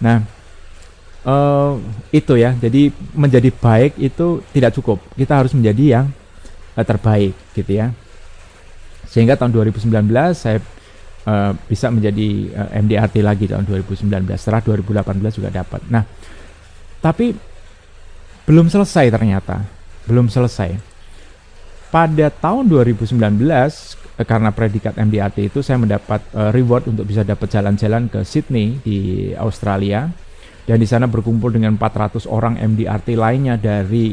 Nah, 0.02 0.38
uh, 1.26 1.78
itu 2.12 2.34
ya. 2.38 2.54
Jadi 2.54 2.92
menjadi 3.14 3.50
baik 3.50 3.98
itu 3.98 4.42
tidak 4.52 4.75
cukup. 4.76 5.02
Kita 5.16 5.40
harus 5.42 5.54
menjadi 5.54 6.02
yang 6.02 6.06
uh, 6.75 6.84
terbaik, 6.84 7.34
gitu 7.54 7.72
ya. 7.72 7.94
Sehingga 9.08 9.40
tahun 9.40 9.56
2019 9.56 9.88
saya 10.37 10.60
uh, 11.28 11.52
bisa 11.68 11.92
menjadi 11.92 12.28
uh, 12.56 12.70
MDRT 12.80 13.20
lagi 13.20 13.44
tahun 13.44 13.68
2019 13.68 14.08
setelah 14.40 14.64
2018 14.64 15.38
juga 15.38 15.50
dapat 15.52 15.80
nah 15.92 16.04
tapi 17.04 17.37
belum 18.48 18.72
selesai 18.72 19.12
ternyata 19.12 19.60
belum 20.08 20.32
selesai 20.32 20.80
pada 21.92 22.28
tahun 22.32 22.68
2019 22.68 23.16
eh, 23.16 24.26
karena 24.28 24.50
predikat 24.52 24.96
MDRT 24.96 25.52
itu 25.52 25.60
saya 25.64 25.80
mendapat 25.80 26.20
reward 26.52 26.84
untuk 26.84 27.08
bisa 27.08 27.25
dapat 27.25 27.48
jalan-jalan 27.48 28.12
ke 28.12 28.20
Sydney 28.28 28.76
di 28.84 29.32
Australia 29.37 30.08
dan 30.68 30.76
di 30.76 30.84
sana 30.84 31.08
berkumpul 31.08 31.48
dengan 31.48 31.80
400 31.80 32.28
orang 32.28 32.60
MDRT 32.60 33.16
lainnya 33.16 33.56
dari 33.56 34.12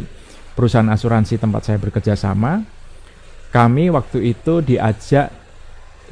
perusahaan 0.56 0.88
asuransi 0.88 1.36
tempat 1.36 1.68
saya 1.68 1.78
bekerja 1.84 2.16
sama. 2.16 2.64
Kami 3.52 3.92
waktu 3.92 4.32
itu 4.32 4.64
diajak 4.64 5.36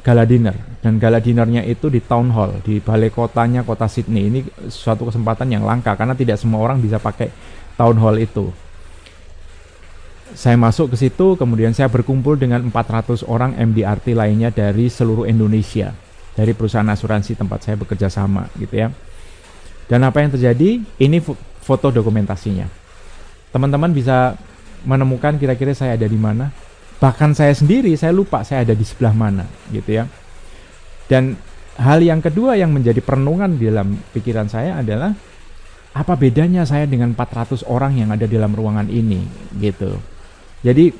gala 0.04 0.28
dinner. 0.28 0.52
Dan 0.84 1.00
gala 1.00 1.24
dinernya 1.24 1.64
itu 1.64 1.88
di 1.88 2.04
town 2.04 2.28
hall 2.36 2.60
di 2.60 2.76
balai 2.76 3.08
kotanya 3.08 3.64
kota 3.64 3.88
Sydney. 3.88 4.28
Ini 4.28 4.68
suatu 4.68 5.08
kesempatan 5.08 5.48
yang 5.48 5.64
langka 5.64 5.96
karena 5.96 6.12
tidak 6.12 6.36
semua 6.36 6.60
orang 6.60 6.76
bisa 6.76 7.00
pakai 7.00 7.32
town 7.80 7.96
hall 7.96 8.20
itu. 8.20 8.52
Saya 10.36 10.60
masuk 10.60 10.92
ke 10.92 11.08
situ 11.08 11.40
kemudian 11.40 11.72
saya 11.72 11.88
berkumpul 11.88 12.36
dengan 12.36 12.60
400 12.68 13.24
orang 13.24 13.56
MDRT 13.56 14.12
lainnya 14.12 14.52
dari 14.52 14.92
seluruh 14.92 15.24
Indonesia 15.24 15.96
dari 16.36 16.52
perusahaan 16.52 16.90
asuransi 16.90 17.38
tempat 17.38 17.64
saya 17.64 17.78
bekerja 17.78 18.10
sama 18.10 18.50
gitu 18.58 18.74
ya 18.74 18.90
dan 19.88 20.00
apa 20.04 20.24
yang 20.24 20.32
terjadi? 20.32 20.80
Ini 20.80 21.18
foto 21.60 21.92
dokumentasinya. 21.92 22.68
Teman-teman 23.52 23.92
bisa 23.92 24.34
menemukan 24.84 25.36
kira-kira 25.36 25.72
saya 25.76 25.96
ada 25.96 26.08
di 26.08 26.18
mana. 26.18 26.52
Bahkan 27.00 27.36
saya 27.36 27.52
sendiri 27.52 27.92
saya 28.00 28.14
lupa 28.16 28.40
saya 28.46 28.64
ada 28.64 28.72
di 28.72 28.84
sebelah 28.86 29.12
mana 29.12 29.44
gitu 29.68 30.00
ya. 30.00 30.04
Dan 31.04 31.36
hal 31.76 32.00
yang 32.00 32.24
kedua 32.24 32.56
yang 32.56 32.72
menjadi 32.72 33.02
perenungan 33.04 33.60
di 33.60 33.68
dalam 33.68 33.98
pikiran 34.14 34.48
saya 34.48 34.80
adalah 34.80 35.12
apa 35.94 36.14
bedanya 36.18 36.66
saya 36.66 36.90
dengan 36.90 37.14
400 37.14 37.66
orang 37.70 37.94
yang 37.94 38.10
ada 38.10 38.26
di 38.26 38.34
dalam 38.34 38.50
ruangan 38.50 38.88
ini 38.88 39.20
gitu. 39.60 39.94
Jadi 40.64 40.90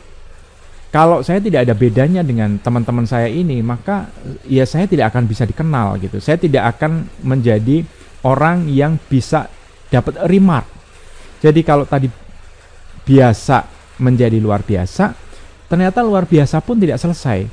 kalau 0.95 1.25
saya 1.27 1.43
tidak 1.43 1.67
ada 1.67 1.75
bedanya 1.75 2.23
dengan 2.23 2.55
teman-teman 2.63 3.03
saya 3.03 3.27
ini 3.27 3.59
maka 3.65 4.07
ya 4.47 4.63
saya 4.63 4.87
tidak 4.87 5.11
akan 5.11 5.27
bisa 5.27 5.43
dikenal 5.43 5.99
gitu. 5.99 6.23
Saya 6.23 6.39
tidak 6.39 6.79
akan 6.79 7.11
menjadi 7.27 7.83
orang 8.25 8.67
yang 8.73 8.97
bisa 8.97 9.47
dapat 9.93 10.19
remark 10.27 10.67
jadi 11.45 11.61
kalau 11.63 11.85
tadi 11.85 12.09
biasa 13.05 13.69
menjadi 14.01 14.41
luar 14.41 14.65
biasa 14.65 15.25
Ternyata 15.75 16.05
luar 16.05 16.29
biasa 16.29 16.61
pun 16.61 16.77
tidak 16.77 17.01
selesai. 17.01 17.49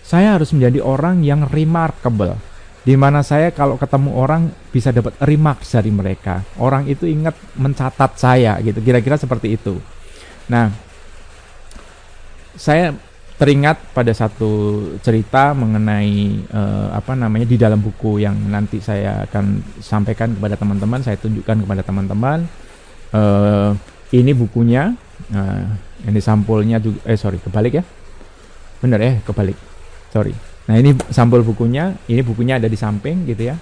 Saya 0.00 0.38
harus 0.38 0.54
menjadi 0.54 0.80
orang 0.80 1.20
yang 1.26 1.44
remarkable. 1.44 2.38
Di 2.80 2.96
mana 2.96 3.20
saya 3.20 3.52
kalau 3.52 3.76
ketemu 3.76 4.16
orang 4.16 4.48
bisa 4.72 4.94
dapat 4.94 5.18
remark 5.20 5.60
dari 5.66 5.92
mereka. 5.92 6.40
Orang 6.56 6.88
itu 6.88 7.04
ingat 7.04 7.36
mencatat 7.58 8.16
saya 8.16 8.56
gitu. 8.64 8.80
Kira-kira 8.80 9.20
seperti 9.20 9.58
itu. 9.60 9.76
Nah, 10.48 10.72
saya 12.56 12.96
teringat 13.38 13.94
pada 13.94 14.10
satu 14.10 14.82
cerita 14.98 15.54
mengenai 15.54 16.42
uh, 16.50 16.90
apa 16.90 17.14
namanya 17.14 17.46
di 17.46 17.54
dalam 17.54 17.78
buku 17.78 18.18
yang 18.18 18.34
nanti 18.50 18.82
saya 18.82 19.22
akan 19.30 19.78
sampaikan 19.78 20.34
kepada 20.34 20.58
teman-teman, 20.58 21.00
saya 21.06 21.14
tunjukkan 21.22 21.62
kepada 21.62 21.86
teman-teman. 21.86 22.50
Uh, 23.14 23.78
ini 24.10 24.34
bukunya, 24.34 24.90
uh, 25.30 25.64
ini 26.02 26.18
sampulnya 26.18 26.82
juga, 26.82 26.98
eh 27.06 27.14
sorry 27.14 27.38
kebalik 27.38 27.78
ya, 27.78 27.84
bener 28.82 28.98
ya 28.98 29.12
kebalik, 29.22 29.56
sorry. 30.10 30.34
Nah 30.66 30.76
ini 30.76 30.98
sampul 31.08 31.40
bukunya, 31.46 31.94
ini 32.10 32.20
bukunya 32.26 32.58
ada 32.58 32.66
di 32.66 32.76
samping 32.76 33.22
gitu 33.24 33.54
ya. 33.54 33.56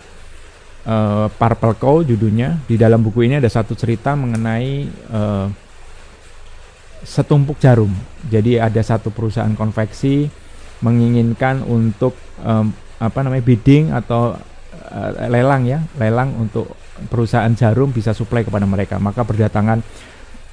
Uh, 0.86 1.26
Purple 1.34 1.76
Cow 1.76 2.00
judulnya. 2.00 2.62
Di 2.64 2.78
dalam 2.78 3.02
buku 3.02 3.26
ini 3.26 3.38
ada 3.38 3.50
satu 3.50 3.74
cerita 3.74 4.14
mengenai 4.14 4.86
uh, 5.10 5.46
setumpuk 7.06 7.62
jarum. 7.62 7.94
Jadi 8.26 8.58
ada 8.58 8.82
satu 8.82 9.14
perusahaan 9.14 9.54
konveksi 9.54 10.26
menginginkan 10.82 11.62
untuk 11.62 12.18
um, 12.42 12.74
apa 12.98 13.22
namanya 13.22 13.46
bidding 13.46 13.94
atau 13.94 14.34
uh, 14.90 15.10
lelang 15.30 15.62
ya, 15.70 15.86
lelang 16.02 16.34
untuk 16.34 16.74
perusahaan 17.06 17.54
jarum 17.54 17.94
bisa 17.94 18.10
suplai 18.10 18.42
kepada 18.42 18.66
mereka. 18.66 18.98
Maka 18.98 19.22
berdatangan 19.22 19.78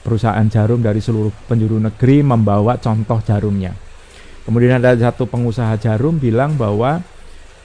perusahaan 0.06 0.46
jarum 0.46 0.86
dari 0.86 1.02
seluruh 1.02 1.34
penjuru 1.50 1.82
negeri 1.82 2.22
membawa 2.22 2.78
contoh 2.78 3.18
jarumnya. 3.26 3.74
Kemudian 4.46 4.78
ada 4.78 4.94
satu 4.94 5.26
pengusaha 5.26 5.74
jarum 5.82 6.22
bilang 6.22 6.54
bahwa 6.54 7.02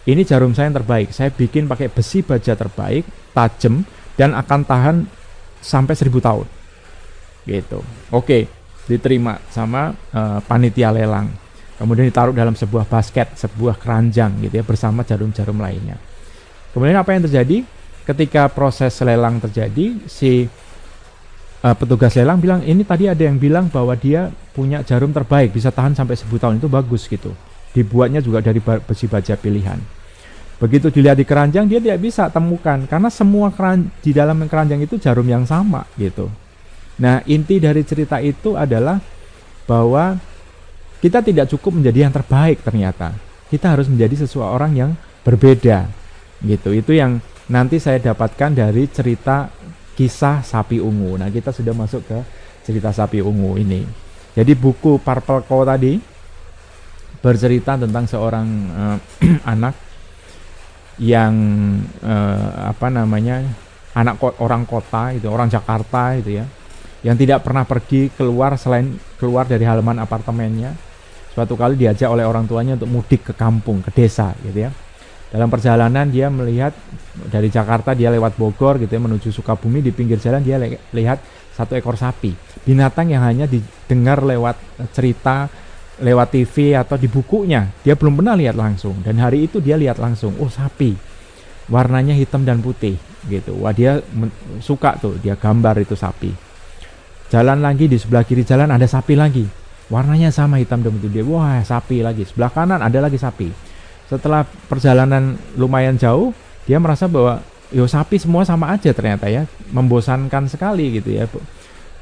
ini 0.09 0.25
jarum 0.25 0.57
saya 0.57 0.73
yang 0.73 0.81
terbaik. 0.81 1.13
Saya 1.13 1.29
bikin 1.29 1.69
pakai 1.69 1.93
besi 1.93 2.25
baja 2.25 2.57
terbaik, 2.57 3.05
tajam 3.37 3.85
dan 4.17 4.33
akan 4.33 4.61
tahan 4.65 4.97
sampai 5.61 5.93
seribu 5.99 6.23
tahun. 6.23 6.47
Gitu. 7.45 7.83
Oke 8.15 8.58
diterima 8.89 9.37
sama 9.53 9.93
uh, 9.93 10.41
panitia 10.43 10.89
lelang. 10.89 11.29
Kemudian 11.79 12.11
ditaruh 12.11 12.35
dalam 12.35 12.59
sebuah 12.59 12.89
basket, 12.91 13.39
sebuah 13.39 13.79
keranjang 13.79 14.43
gitu 14.43 14.59
ya 14.59 14.65
bersama 14.67 15.07
jarum-jarum 15.07 15.55
lainnya. 15.61 15.95
Kemudian 16.75 16.99
apa 16.99 17.15
yang 17.15 17.23
terjadi? 17.29 17.63
Ketika 18.03 18.49
proses 18.49 18.97
lelang 19.05 19.39
terjadi, 19.39 20.01
si 20.09 20.49
uh, 21.63 21.77
petugas 21.77 22.17
lelang 22.17 22.41
bilang 22.41 22.65
ini 22.65 22.83
tadi 22.83 23.07
ada 23.07 23.21
yang 23.21 23.37
bilang 23.37 23.69
bahwa 23.69 23.93
dia 23.95 24.33
punya 24.57 24.83
jarum 24.83 25.13
terbaik 25.13 25.55
bisa 25.55 25.69
tahan 25.71 25.95
sampai 25.95 26.17
10 26.17 26.27
tahun 26.35 26.55
itu 26.59 26.67
bagus 26.67 27.07
gitu. 27.07 27.37
Dibuatnya 27.77 28.25
juga 28.25 28.41
dari 28.41 28.59
besi 28.59 29.07
baja 29.07 29.37
pilihan. 29.37 29.79
Begitu 30.59 30.91
dilihat 30.91 31.15
di 31.15 31.23
keranjang 31.23 31.71
dia 31.71 31.79
tidak 31.79 32.03
bisa 32.03 32.27
temukan 32.27 32.83
karena 32.91 33.07
semua 33.07 33.55
keran 33.55 33.87
di 34.03 34.11
dalam 34.11 34.43
keranjang 34.51 34.83
itu 34.83 34.99
jarum 34.99 35.29
yang 35.29 35.47
sama 35.47 35.87
gitu. 35.95 36.27
Nah, 36.99 37.23
inti 37.31 37.63
dari 37.63 37.87
cerita 37.87 38.19
itu 38.19 38.59
adalah 38.59 38.99
bahwa 39.71 40.19
kita 40.99 41.23
tidak 41.23 41.47
cukup 41.47 41.79
menjadi 41.79 42.11
yang 42.11 42.15
terbaik 42.15 42.59
ternyata. 42.67 43.15
Kita 43.49 43.79
harus 43.79 43.87
menjadi 43.87 44.27
seseorang 44.27 44.75
yang 44.75 44.91
berbeda. 45.23 45.87
Gitu. 46.43 46.75
Itu 46.75 46.93
yang 46.95 47.23
nanti 47.47 47.79
saya 47.79 48.03
dapatkan 48.03 48.51
dari 48.51 48.91
cerita 48.91 49.47
kisah 49.95 50.43
sapi 50.43 50.83
ungu. 50.83 51.19
Nah, 51.19 51.31
kita 51.31 51.55
sudah 51.55 51.75
masuk 51.75 52.03
ke 52.03 52.19
cerita 52.67 52.91
sapi 52.91 53.23
ungu 53.23 53.55
ini. 53.57 53.87
Jadi 54.35 54.53
buku 54.59 54.99
Purple 54.99 55.47
Cow 55.47 55.63
tadi 55.67 55.99
bercerita 57.19 57.75
tentang 57.75 58.07
seorang 58.07 58.47
uh, 58.71 58.97
anak 59.55 59.75
yang 60.99 61.35
uh, 62.03 62.75
apa 62.75 62.91
namanya 62.91 63.43
anak 63.95 64.19
ko 64.19 64.35
orang 64.43 64.67
kota 64.67 65.15
itu 65.15 65.31
orang 65.31 65.47
Jakarta 65.47 66.15
itu 66.19 66.43
ya 66.43 66.47
yang 67.07 67.15
tidak 67.15 67.47
pernah 67.47 67.63
pergi 67.63 68.11
keluar 68.11 68.59
selain 68.59 68.99
keluar 69.19 69.47
dari 69.47 69.63
halaman 69.63 70.03
apartemennya 70.03 70.75
suatu 71.39 71.55
kali 71.55 71.79
diajak 71.79 72.11
oleh 72.11 72.27
orang 72.27 72.51
tuanya 72.51 72.75
untuk 72.75 72.91
mudik 72.91 73.31
ke 73.31 73.33
kampung 73.39 73.79
ke 73.79 73.95
desa 73.95 74.35
gitu 74.43 74.67
ya. 74.67 74.71
Dalam 75.29 75.47
perjalanan 75.53 76.09
dia 76.09 76.33
melihat 76.33 76.73
dari 77.29 77.53
Jakarta 77.53 77.93
dia 77.95 78.11
lewat 78.11 78.35
Bogor 78.35 78.81
gitu 78.83 78.91
ya 78.91 78.99
menuju 78.99 79.29
Sukabumi 79.31 79.85
di 79.85 79.95
pinggir 79.95 80.19
jalan 80.19 80.43
dia 80.43 80.59
lihat 80.91 81.23
satu 81.55 81.79
ekor 81.79 81.95
sapi. 81.95 82.35
Binatang 82.67 83.15
yang 83.15 83.23
hanya 83.23 83.47
didengar 83.47 84.25
lewat 84.25 84.59
cerita 84.91 85.47
lewat 86.03 86.31
TV 86.35 86.75
atau 86.75 86.99
di 86.99 87.07
bukunya 87.07 87.71
dia 87.85 87.95
belum 87.95 88.19
pernah 88.19 88.35
lihat 88.35 88.59
langsung. 88.59 88.99
Dan 89.05 89.23
hari 89.23 89.47
itu 89.47 89.63
dia 89.63 89.79
lihat 89.79 90.03
langsung 90.03 90.35
oh 90.43 90.51
sapi. 90.51 90.97
Warnanya 91.69 92.17
hitam 92.17 92.43
dan 92.43 92.59
putih 92.65 92.97
gitu. 93.29 93.63
Wah 93.63 93.77
dia 93.77 94.01
suka 94.65 94.97
tuh 94.97 95.21
dia 95.21 95.37
gambar 95.37 95.77
itu 95.85 95.93
sapi 95.95 96.48
Jalan 97.29 97.61
lagi 97.61 97.85
di 97.85 98.01
sebelah 98.01 98.25
kiri 98.25 98.41
jalan 98.41 98.73
ada 98.73 98.89
sapi 98.89 99.13
lagi. 99.13 99.45
Warnanya 99.93 100.33
sama 100.33 100.61
hitam 100.61 100.81
dan 100.81 100.97
putih. 100.97 101.21
Dia 101.21 101.25
wah 101.25 101.61
sapi 101.61 102.01
lagi. 102.01 102.25
Sebelah 102.25 102.49
kanan 102.53 102.81
ada 102.81 102.99
lagi 103.05 103.21
sapi. 103.21 103.53
Setelah 104.09 104.49
perjalanan 104.69 105.37
lumayan 105.57 106.01
jauh, 106.01 106.33
dia 106.65 106.81
merasa 106.81 107.05
bahwa 107.05 107.45
yo 107.69 107.85
sapi 107.85 108.17
semua 108.17 108.49
sama 108.49 108.73
aja 108.73 108.89
ternyata 108.97 109.29
ya, 109.29 109.45
membosankan 109.73 110.49
sekali 110.49 111.01
gitu 111.01 111.13
ya. 111.13 111.29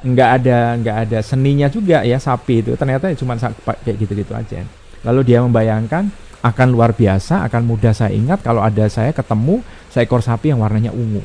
Nggak 0.07 0.31
ada 0.43 0.59
nggak 0.79 0.97
ada 1.11 1.19
seninya 1.27 1.67
juga 1.67 2.07
ya 2.07 2.23
sapi 2.23 2.63
itu. 2.63 2.79
Ternyata 2.79 3.11
cuma 3.19 3.35
kayak 3.83 3.97
gitu-gitu 3.99 4.31
aja. 4.31 4.63
Lalu 5.03 5.21
dia 5.27 5.43
membayangkan 5.43 6.07
akan 6.47 6.69
luar 6.71 6.95
biasa, 6.95 7.43
akan 7.51 7.67
mudah 7.67 7.91
saya 7.91 8.15
ingat 8.15 8.47
kalau 8.47 8.63
ada 8.63 8.87
saya 8.87 9.11
ketemu 9.11 9.59
seekor 9.91 10.23
sapi 10.23 10.55
yang 10.55 10.63
warnanya 10.63 10.95
ungu. 10.95 11.23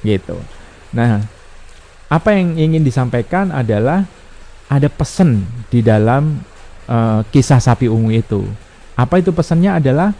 Gitu. 0.00 0.36
Nah, 0.96 1.28
apa 2.08 2.32
yang 2.32 2.56
ingin 2.56 2.80
disampaikan 2.80 3.52
adalah 3.52 4.08
ada 4.68 4.88
pesan 4.88 5.44
di 5.68 5.84
dalam 5.84 6.40
uh, 6.88 7.20
kisah 7.28 7.60
sapi 7.60 7.88
ungu 7.88 8.16
itu. 8.16 8.44
Apa 8.96 9.20
itu 9.20 9.30
pesannya 9.32 9.76
adalah 9.76 10.16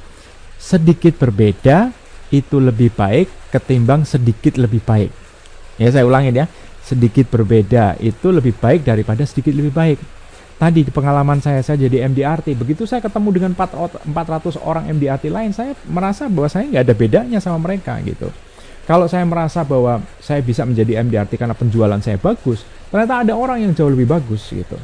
sedikit 0.61 1.17
berbeda 1.17 1.93
itu 2.29 2.61
lebih 2.61 2.93
baik 2.93 3.29
ketimbang 3.49 4.05
sedikit 4.05 4.61
lebih 4.61 4.85
baik. 4.85 5.11
Ya 5.81 5.89
saya 5.89 6.05
ulangin 6.05 6.45
ya, 6.45 6.47
sedikit 6.85 7.33
berbeda 7.33 7.97
itu 8.01 8.29
lebih 8.29 8.53
baik 8.57 8.85
daripada 8.85 9.25
sedikit 9.25 9.57
lebih 9.57 9.73
baik. 9.73 9.99
Tadi 10.59 10.83
di 10.83 10.91
pengalaman 10.91 11.39
saya 11.39 11.63
saya 11.63 11.87
jadi 11.87 12.11
MDRT, 12.11 12.59
begitu 12.59 12.83
saya 12.83 12.99
ketemu 12.99 13.31
dengan 13.31 13.53
400 13.55 14.59
orang 14.59 14.91
MDRT 14.91 15.31
lain, 15.31 15.55
saya 15.55 15.73
merasa 15.87 16.27
bahwa 16.27 16.51
saya 16.51 16.67
nggak 16.67 16.83
ada 16.83 16.95
bedanya 16.99 17.39
sama 17.39 17.63
mereka 17.63 17.95
gitu. 18.03 18.27
Kalau 18.89 19.05
saya 19.05 19.21
merasa 19.29 19.61
bahwa 19.69 20.01
saya 20.17 20.41
bisa 20.41 20.65
menjadi 20.65 21.05
MDRT 21.05 21.37
karena 21.37 21.53
penjualan 21.53 22.01
saya 22.01 22.17
bagus, 22.17 22.65
ternyata 22.89 23.21
ada 23.21 23.37
orang 23.37 23.61
yang 23.61 23.77
jauh 23.77 23.93
lebih 23.93 24.09
bagus 24.09 24.49
gitu. 24.49 24.81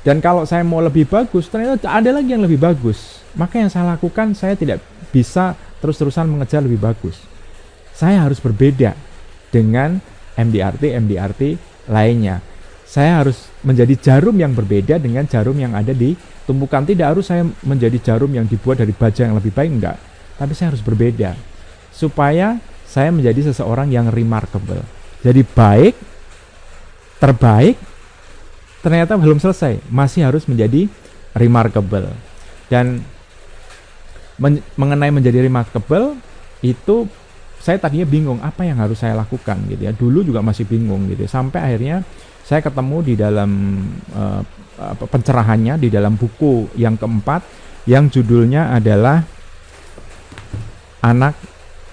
Dan 0.00 0.24
kalau 0.24 0.48
saya 0.48 0.64
mau 0.64 0.80
lebih 0.80 1.04
bagus, 1.04 1.52
ternyata 1.52 1.84
ada 1.84 2.08
lagi 2.16 2.32
yang 2.32 2.40
lebih 2.40 2.56
bagus. 2.56 3.20
Maka 3.36 3.60
yang 3.60 3.68
saya 3.68 3.92
lakukan, 3.92 4.32
saya 4.32 4.56
tidak 4.56 4.80
bisa 5.12 5.52
terus-terusan 5.84 6.32
mengejar 6.32 6.64
lebih 6.64 6.80
bagus. 6.80 7.20
Saya 7.92 8.24
harus 8.24 8.40
berbeda 8.40 8.96
dengan 9.52 10.00
MDRT-MDRT 10.40 11.60
lainnya. 11.92 12.40
Saya 12.88 13.20
harus 13.20 13.52
menjadi 13.60 14.00
jarum 14.00 14.34
yang 14.40 14.56
berbeda 14.56 14.96
dengan 14.96 15.28
jarum 15.28 15.60
yang 15.60 15.76
ada 15.76 15.92
di 15.92 16.16
tumpukan. 16.48 16.88
Tidak 16.88 17.04
harus 17.04 17.28
saya 17.28 17.44
menjadi 17.44 18.00
jarum 18.00 18.32
yang 18.32 18.48
dibuat 18.48 18.80
dari 18.80 18.96
baja 18.96 19.28
yang 19.28 19.36
lebih 19.36 19.52
baik, 19.52 19.70
enggak. 19.76 20.00
Tapi 20.40 20.56
saya 20.56 20.72
harus 20.72 20.80
berbeda. 20.80 21.36
Supaya 21.92 22.56
saya 22.90 23.14
menjadi 23.14 23.54
seseorang 23.54 23.94
yang 23.94 24.10
remarkable. 24.10 24.82
Jadi 25.22 25.46
baik, 25.46 25.94
terbaik, 27.22 27.78
ternyata 28.82 29.14
belum 29.14 29.38
selesai, 29.38 29.78
masih 29.86 30.26
harus 30.26 30.50
menjadi 30.50 30.90
remarkable. 31.38 32.10
Dan 32.66 32.98
men 34.42 34.58
mengenai 34.74 35.14
menjadi 35.14 35.46
remarkable 35.46 36.18
itu 36.66 37.06
saya 37.60 37.76
tadinya 37.76 38.08
bingung 38.08 38.40
apa 38.40 38.64
yang 38.64 38.80
harus 38.82 38.98
saya 38.98 39.14
lakukan 39.14 39.62
gitu 39.70 39.86
ya. 39.86 39.92
Dulu 39.94 40.26
juga 40.26 40.42
masih 40.42 40.66
bingung 40.66 41.06
gitu. 41.12 41.30
Sampai 41.30 41.62
akhirnya 41.62 42.02
saya 42.42 42.64
ketemu 42.64 42.96
di 43.04 43.14
dalam 43.14 43.50
uh, 44.16 44.42
pencerahannya 44.96 45.76
di 45.76 45.92
dalam 45.92 46.16
buku 46.16 46.72
yang 46.74 46.96
keempat 46.96 47.44
yang 47.84 48.08
judulnya 48.08 48.72
adalah 48.72 49.20
anak 51.04 51.36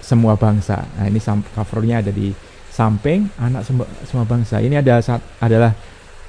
semua 0.08 0.40
bangsa. 0.40 0.80
Nah, 0.96 1.04
ini 1.04 1.20
covernya 1.52 2.00
ada 2.00 2.08
di 2.08 2.32
samping 2.72 3.28
anak 3.36 3.68
semua, 3.68 3.84
semua 4.08 4.24
bangsa. 4.24 4.64
Ini 4.64 4.80
ada 4.80 5.04
saat, 5.04 5.20
adalah 5.36 5.76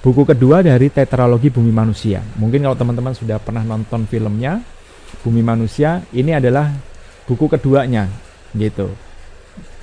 buku 0.03 0.27
kedua 0.27 0.59
dari 0.59 0.91
tetralogi 0.91 1.47
Bumi 1.47 1.71
Manusia. 1.71 2.19
Mungkin 2.35 2.59
kalau 2.59 2.75
teman-teman 2.75 3.15
sudah 3.15 3.39
pernah 3.39 3.63
nonton 3.63 4.03
filmnya 4.03 4.59
Bumi 5.23 5.39
Manusia, 5.39 6.03
ini 6.11 6.35
adalah 6.35 6.75
buku 7.23 7.47
keduanya, 7.47 8.09
gitu. 8.51 8.91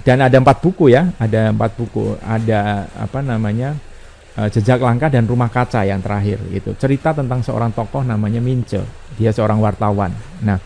Dan 0.05 0.23
ada 0.23 0.39
empat 0.39 0.63
buku 0.63 0.93
ya, 0.93 1.11
ada 1.19 1.51
empat 1.51 1.73
buku, 1.75 2.15
ada 2.23 2.87
apa 2.95 3.23
namanya 3.23 3.75
uh, 4.39 4.47
jejak 4.47 4.79
langkah 4.79 5.11
dan 5.11 5.27
rumah 5.27 5.51
kaca 5.51 5.83
yang 5.83 5.99
terakhir, 5.99 6.39
gitu. 6.51 6.75
Cerita 6.79 7.11
tentang 7.15 7.43
seorang 7.43 7.75
tokoh 7.75 8.03
namanya 8.07 8.39
Mince, 8.39 8.83
dia 9.19 9.31
seorang 9.35 9.59
wartawan. 9.59 10.15
Nah, 10.43 10.59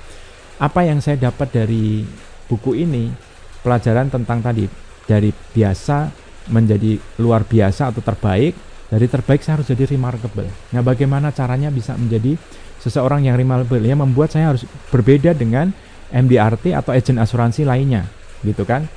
apa 0.61 0.81
yang 0.85 1.01
saya 1.01 1.17
dapat 1.33 1.49
dari 1.53 2.05
buku 2.51 2.83
ini 2.83 3.15
pelajaran 3.63 4.11
tentang 4.11 4.43
tadi 4.43 4.67
dari 5.07 5.31
biasa 5.31 6.11
menjadi 6.51 6.99
luar 7.23 7.47
biasa 7.47 7.95
atau 7.95 8.03
terbaik 8.03 8.55
Dari 8.91 9.07
terbaik 9.07 9.39
saya 9.39 9.63
harus 9.63 9.71
jadi 9.71 9.87
remarkable. 9.87 10.51
Nah, 10.75 10.83
bagaimana 10.83 11.31
caranya 11.31 11.71
bisa 11.71 11.95
menjadi 11.95 12.35
seseorang 12.83 13.23
yang 13.23 13.39
remarkable? 13.39 13.87
Ya 13.87 13.95
membuat 13.95 14.35
saya 14.35 14.51
harus 14.51 14.67
berbeda 14.91 15.31
dengan 15.31 15.71
MDRT 16.11 16.75
atau 16.75 16.91
agen 16.91 17.23
asuransi 17.23 17.63
lainnya, 17.63 18.11
gitu 18.43 18.67
kan? 18.67 18.91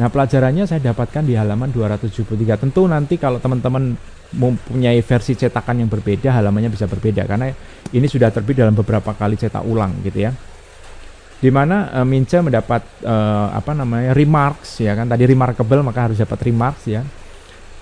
Nah, 0.00 0.08
pelajarannya 0.08 0.64
saya 0.64 0.80
dapatkan 0.80 1.20
di 1.20 1.36
halaman 1.36 1.68
273. 1.68 2.56
Tentu 2.56 2.88
nanti 2.88 3.20
kalau 3.20 3.36
teman-teman 3.36 3.92
mempunyai 4.32 5.04
versi 5.04 5.36
cetakan 5.36 5.84
yang 5.84 5.92
berbeda, 5.92 6.32
halamannya 6.32 6.72
bisa 6.72 6.88
berbeda 6.88 7.28
karena 7.28 7.52
ini 7.92 8.08
sudah 8.08 8.32
terbit 8.32 8.56
dalam 8.56 8.72
beberapa 8.72 9.12
kali 9.12 9.36
cetak 9.36 9.68
ulang 9.68 10.00
gitu 10.00 10.32
ya. 10.32 10.32
Di 11.46 11.54
mana 11.54 11.94
uh, 11.94 12.02
Mince 12.02 12.42
mendapat 12.42 12.82
uh, 13.06 13.54
apa 13.54 13.70
namanya 13.70 14.10
remarks 14.18 14.82
ya 14.82 14.98
kan 14.98 15.06
tadi 15.06 15.30
remarkable 15.30 15.78
maka 15.86 16.10
harus 16.10 16.18
dapat 16.18 16.42
remarks 16.42 16.90
ya. 16.90 17.06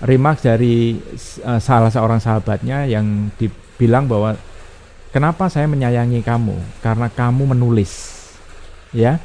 Remarks 0.05 0.45
dari 0.45 1.01
uh, 1.41 1.57
salah 1.57 1.89
seorang 1.89 2.21
sahabatnya 2.21 2.85
yang 2.85 3.33
dibilang 3.41 4.05
bahwa 4.05 4.37
kenapa 5.09 5.49
saya 5.49 5.65
menyayangi 5.65 6.21
kamu? 6.21 6.53
Karena 6.85 7.09
kamu 7.09 7.57
menulis. 7.57 8.21
Ya. 8.93 9.17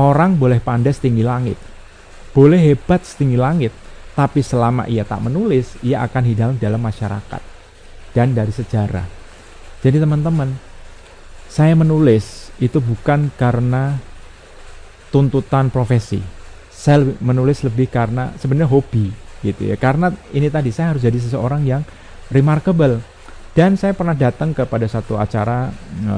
Orang 0.00 0.40
boleh 0.40 0.64
pandai 0.64 0.96
setinggi 0.96 1.20
langit, 1.20 1.60
boleh 2.32 2.58
hebat 2.58 3.04
setinggi 3.04 3.36
langit, 3.36 3.70
tapi 4.16 4.40
selama 4.42 4.88
ia 4.90 5.04
tak 5.04 5.22
menulis, 5.22 5.76
ia 5.86 6.02
akan 6.02 6.22
hilang 6.24 6.52
dalam 6.58 6.82
masyarakat 6.82 7.42
dan 8.10 8.34
dari 8.34 8.50
sejarah. 8.50 9.06
Jadi 9.86 10.02
teman-teman, 10.02 10.50
saya 11.46 11.78
menulis 11.78 12.43
itu 12.62 12.78
bukan 12.78 13.30
karena 13.34 13.98
tuntutan 15.14 15.70
profesi. 15.70 16.18
Saya 16.74 17.06
menulis 17.22 17.62
lebih 17.62 17.86
karena 17.86 18.34
sebenarnya 18.34 18.70
hobi 18.70 19.14
gitu 19.46 19.70
ya. 19.70 19.76
Karena 19.78 20.10
ini 20.34 20.50
tadi 20.50 20.74
saya 20.74 20.94
harus 20.94 21.02
jadi 21.02 21.16
seseorang 21.18 21.62
yang 21.62 21.82
remarkable. 22.34 22.98
Dan 23.54 23.78
saya 23.78 23.94
pernah 23.94 24.18
datang 24.18 24.50
kepada 24.50 24.82
satu 24.90 25.14
acara 25.14 25.70
e, 26.02 26.16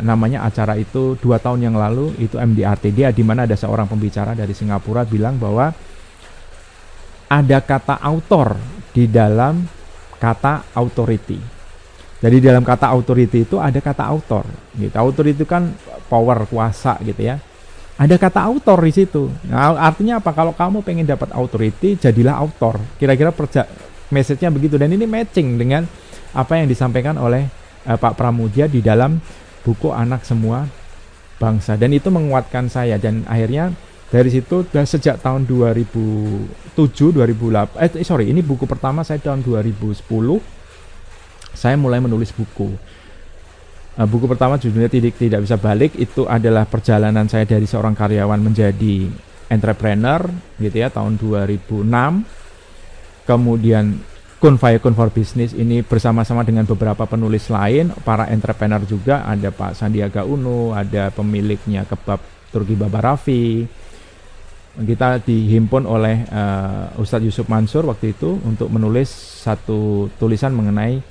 namanya 0.00 0.48
acara 0.48 0.72
itu 0.80 1.20
dua 1.20 1.36
tahun 1.36 1.68
yang 1.68 1.76
lalu 1.76 2.16
itu 2.16 2.40
MDRT 2.40 2.96
dia 2.96 3.12
di 3.12 3.20
mana 3.20 3.44
ada 3.44 3.52
seorang 3.52 3.84
pembicara 3.84 4.32
dari 4.32 4.56
Singapura 4.56 5.04
bilang 5.04 5.36
bahwa 5.36 5.68
ada 7.28 7.58
kata 7.60 8.00
autor 8.00 8.56
di 8.96 9.04
dalam 9.04 9.68
kata 10.16 10.72
authority. 10.72 11.57
Jadi 12.18 12.42
dalam 12.42 12.66
kata 12.66 12.90
authority 12.90 13.46
itu 13.46 13.62
ada 13.62 13.78
kata 13.78 14.02
autor. 14.02 14.42
Gitu. 14.74 14.94
Authority 14.94 15.38
itu 15.38 15.46
kan 15.46 15.70
power 16.10 16.50
kuasa 16.50 16.98
gitu 17.06 17.22
ya. 17.22 17.38
Ada 17.98 18.14
kata 18.18 18.46
autor 18.46 18.78
di 18.82 18.92
situ. 18.94 19.30
Nah, 19.50 19.74
artinya 19.74 20.22
apa? 20.22 20.30
Kalau 20.30 20.54
kamu 20.54 20.86
pengen 20.86 21.06
dapat 21.06 21.34
authority, 21.34 21.98
jadilah 21.98 22.38
autor. 22.38 22.78
Kira-kira 22.98 23.34
message-nya 24.10 24.50
begitu 24.54 24.78
dan 24.80 24.90
ini 24.94 25.04
matching 25.04 25.58
dengan 25.58 25.84
apa 26.32 26.60
yang 26.60 26.68
disampaikan 26.68 27.16
oleh 27.18 27.48
uh, 27.88 27.96
Pak 27.96 28.16
Pramudia 28.16 28.68
di 28.68 28.80
dalam 28.84 29.20
buku 29.64 29.92
anak 29.92 30.24
semua 30.24 30.64
bangsa 31.38 31.78
dan 31.78 31.94
itu 31.94 32.10
menguatkan 32.10 32.66
saya 32.66 32.98
dan 32.98 33.22
akhirnya 33.28 33.70
dari 34.08 34.32
situ 34.32 34.64
sejak 34.72 35.20
tahun 35.20 35.44
2007 35.44 36.74
2008 36.74 37.78
eh 38.00 38.06
sorry 38.06 38.32
ini 38.32 38.40
buku 38.40 38.64
pertama 38.64 39.04
saya 39.04 39.20
tahun 39.20 39.44
2010 39.44 40.08
saya 41.58 41.74
mulai 41.74 41.98
menulis 41.98 42.30
buku. 42.30 42.70
Uh, 43.98 44.06
buku 44.06 44.30
pertama 44.30 44.54
judulnya 44.62 44.86
tidak 44.86 45.18
tidak 45.18 45.42
bisa 45.42 45.58
balik. 45.58 45.98
Itu 45.98 46.30
adalah 46.30 46.70
perjalanan 46.70 47.26
saya 47.26 47.42
dari 47.42 47.66
seorang 47.66 47.98
karyawan 47.98 48.38
menjadi 48.38 49.10
entrepreneur 49.50 50.22
gitu 50.62 50.76
ya 50.76 50.92
tahun 50.92 51.16
2006 51.16 51.88
kemudian 53.28 54.00
Kun 54.38 54.54
Fayakun 54.54 54.94
for 54.94 55.10
Business 55.10 55.50
ini 55.50 55.82
bersama-sama 55.82 56.46
dengan 56.46 56.62
beberapa 56.62 57.10
penulis 57.10 57.50
lain, 57.50 57.90
para 58.06 58.30
entrepreneur 58.30 58.78
juga, 58.86 59.26
ada 59.26 59.50
Pak 59.50 59.74
Sandiaga 59.74 60.22
Uno, 60.22 60.70
ada 60.78 61.10
pemiliknya 61.10 61.82
kebab 61.82 62.22
Turki 62.54 62.78
Baba 62.78 63.02
Raffi. 63.02 63.66
Kita 64.78 65.18
dihimpun 65.18 65.90
oleh 65.90 66.22
uh, 66.30 66.94
Ustadz 67.02 67.26
Yusuf 67.26 67.50
Mansur 67.50 67.82
waktu 67.90 68.14
itu 68.14 68.38
untuk 68.46 68.70
menulis 68.70 69.10
satu 69.42 70.06
tulisan 70.22 70.54
mengenai 70.54 71.02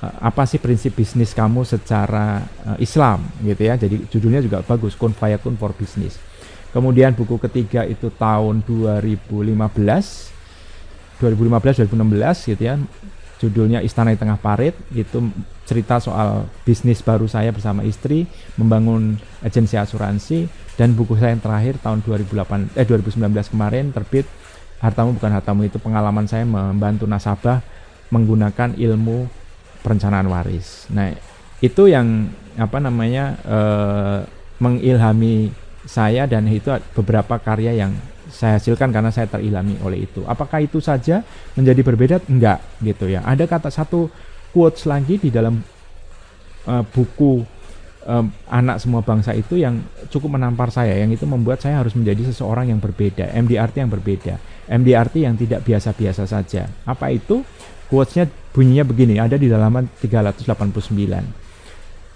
apa 0.00 0.48
sih 0.48 0.56
prinsip 0.56 0.96
bisnis 0.96 1.36
kamu 1.36 1.64
secara 1.68 2.40
uh, 2.64 2.78
Islam 2.80 3.20
gitu 3.44 3.62
ya. 3.62 3.76
Jadi 3.76 4.08
judulnya 4.08 4.40
juga 4.40 4.64
bagus, 4.64 4.96
Kun 4.96 5.12
Fayakun 5.12 5.60
for 5.60 5.76
Business. 5.76 6.16
Kemudian 6.70 7.12
buku 7.12 7.36
ketiga 7.36 7.84
itu 7.84 8.08
tahun 8.14 8.62
2015 8.64 10.40
2015-2016 11.20 12.56
gitu 12.56 12.62
ya 12.64 12.80
judulnya 13.40 13.80
Istana 13.80 14.12
di 14.12 14.20
Tengah 14.20 14.40
Parit 14.40 14.76
itu 14.92 15.32
cerita 15.64 15.96
soal 16.00 16.44
bisnis 16.64 17.00
baru 17.00 17.24
saya 17.24 17.52
bersama 17.52 17.84
istri 17.84 18.28
membangun 18.56 19.16
agensi 19.40 19.80
asuransi 19.80 20.48
dan 20.76 20.92
buku 20.92 21.16
saya 21.16 21.36
yang 21.36 21.44
terakhir 21.44 21.80
tahun 21.80 22.04
2008 22.04 22.76
eh 22.76 22.84
2019 22.84 23.52
kemarin 23.52 23.92
terbit 23.92 24.24
Hartamu 24.80 25.12
bukan 25.12 25.28
hartamu 25.28 25.68
itu 25.68 25.76
pengalaman 25.76 26.24
saya 26.24 26.48
membantu 26.48 27.04
nasabah 27.04 27.60
menggunakan 28.08 28.72
ilmu 28.80 29.28
perencanaan 29.80 30.28
waris. 30.28 30.88
Nah, 30.92 31.12
itu 31.60 31.88
yang 31.88 32.32
apa 32.56 32.78
namanya 32.80 33.36
eh, 33.44 34.18
mengilhami 34.60 35.52
saya 35.88 36.28
dan 36.28 36.44
itu 36.48 36.68
beberapa 36.92 37.40
karya 37.40 37.72
yang 37.72 37.92
saya 38.30 38.60
hasilkan 38.60 38.94
karena 38.94 39.10
saya 39.10 39.26
terilhami 39.26 39.80
oleh 39.82 40.06
itu. 40.06 40.22
Apakah 40.24 40.62
itu 40.62 40.78
saja 40.78 41.26
menjadi 41.58 41.80
berbeda? 41.82 42.16
Enggak, 42.30 42.62
gitu 42.80 43.10
ya. 43.10 43.26
Ada 43.26 43.44
kata 43.50 43.68
satu 43.68 44.06
quotes 44.54 44.86
lagi 44.86 45.18
di 45.18 45.34
dalam 45.34 45.58
uh, 46.70 46.84
buku 46.94 47.42
um, 48.06 48.26
anak 48.46 48.78
semua 48.78 49.02
bangsa 49.02 49.34
itu 49.34 49.58
yang 49.58 49.82
cukup 50.08 50.38
menampar 50.38 50.70
saya, 50.70 50.94
yang 50.94 51.10
itu 51.10 51.26
membuat 51.26 51.60
saya 51.60 51.82
harus 51.82 51.92
menjadi 51.98 52.30
seseorang 52.30 52.70
yang 52.70 52.78
berbeda, 52.78 53.34
MDRT 53.34 53.74
yang 53.82 53.92
berbeda, 53.92 54.34
MDRT 54.70 55.14
yang 55.26 55.34
tidak 55.34 55.60
biasa-biasa 55.66 56.24
saja. 56.24 56.70
Apa 56.86 57.10
itu? 57.10 57.42
Quotesnya 57.90 58.30
bunyinya 58.50 58.84
begini, 58.84 59.18
ada 59.18 59.38
di 59.38 59.46
halaman 59.50 59.86
389 59.98 61.40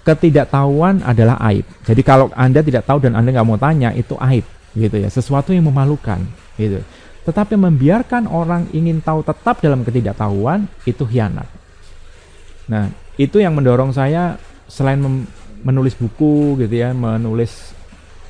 ketidaktahuan 0.05 1.01
adalah 1.01 1.41
aib. 1.49 1.65
Jadi 1.83 2.03
kalau 2.05 2.29
Anda 2.37 2.61
tidak 2.61 2.85
tahu 2.85 3.09
dan 3.09 3.17
Anda 3.17 3.33
nggak 3.33 3.49
mau 3.49 3.57
tanya, 3.57 3.91
itu 3.97 4.15
aib 4.21 4.45
gitu 4.77 5.01
ya. 5.01 5.09
Sesuatu 5.09 5.57
yang 5.57 5.65
memalukan 5.65 6.21
gitu. 6.61 6.85
Tetapi 7.25 7.57
membiarkan 7.57 8.29
orang 8.29 8.69
ingin 8.77 9.01
tahu 9.01 9.25
tetap 9.25 9.65
dalam 9.65 9.81
ketidaktahuan 9.81 10.69
itu 10.85 11.09
hianat. 11.09 11.49
Nah 12.69 12.93
itu 13.17 13.41
yang 13.41 13.57
mendorong 13.57 13.97
saya 13.97 14.37
selain 14.69 15.01
menulis 15.65 15.97
buku 15.97 16.61
gitu 16.61 16.75
ya 16.77 16.93
menulis 16.93 17.73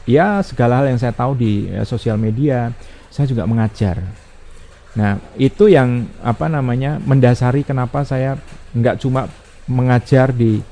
ya 0.06 0.38
segala 0.46 0.82
hal 0.82 0.94
yang 0.94 1.00
saya 1.00 1.10
tahu 1.10 1.34
di 1.34 1.66
ya, 1.66 1.82
sosial 1.82 2.14
media 2.14 2.70
saya 3.10 3.26
juga 3.26 3.42
mengajar 3.48 3.98
nah 4.94 5.18
itu 5.34 5.66
yang 5.66 6.06
apa 6.22 6.46
namanya 6.46 7.02
mendasari 7.02 7.66
kenapa 7.66 8.06
saya 8.06 8.38
nggak 8.74 9.02
cuma 9.02 9.26
mengajar 9.66 10.30
di 10.30 10.62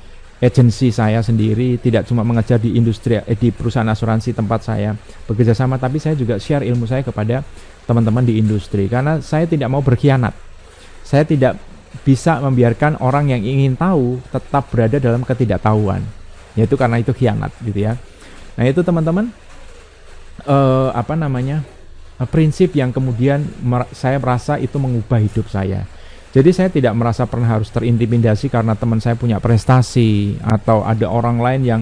agensi 0.43 0.91
saya 0.91 1.23
sendiri 1.23 1.79
tidak 1.79 2.07
cuma 2.07 2.23
mengejar 2.23 2.59
di 2.59 2.75
industri 2.75 3.19
eh, 3.19 3.35
di 3.35 3.51
perusahaan 3.51 3.87
asuransi 3.87 4.35
tempat 4.35 4.59
saya 4.63 4.91
bekerja 5.27 5.55
sama 5.55 5.79
tapi 5.79 5.99
saya 5.99 6.15
juga 6.15 6.35
share 6.39 6.67
ilmu 6.67 6.83
saya 6.87 7.03
kepada 7.03 7.43
teman-teman 7.85 8.23
di 8.23 8.39
industri. 8.39 8.87
Karena 8.87 9.19
saya 9.19 9.47
tidak 9.47 9.69
mau 9.71 9.83
berkhianat. 9.83 10.33
Saya 11.03 11.27
tidak 11.27 11.59
bisa 12.01 12.41
membiarkan 12.41 12.99
orang 13.03 13.29
yang 13.31 13.41
ingin 13.43 13.77
tahu 13.77 14.17
tetap 14.31 14.71
berada 14.71 14.97
dalam 14.97 15.21
ketidaktahuan. 15.21 16.01
Yaitu 16.57 16.77
karena 16.79 17.01
itu 17.01 17.11
khianat 17.11 17.51
gitu 17.61 17.79
ya. 17.91 17.93
Nah 18.57 18.65
itu 18.69 18.81
teman-teman 18.85 19.33
uh, 20.45 20.89
apa 20.93 21.17
namanya 21.17 21.65
prinsip 22.29 22.75
yang 22.75 22.91
kemudian 22.91 23.43
mer 23.61 23.87
saya 23.91 24.19
merasa 24.19 24.59
itu 24.61 24.75
mengubah 24.77 25.19
hidup 25.19 25.47
saya 25.49 25.87
jadi 26.33 26.49
saya 26.49 26.69
tidak 26.73 26.97
merasa 26.97 27.29
pernah 27.29 27.45
harus 27.45 27.69
terintimidasi 27.69 28.49
karena 28.49 28.73
teman 28.73 28.97
saya 28.97 29.13
punya 29.13 29.37
prestasi 29.37 30.41
atau 30.41 30.81
ada 30.81 31.05
orang 31.05 31.37
lain 31.37 31.61
yang 31.61 31.81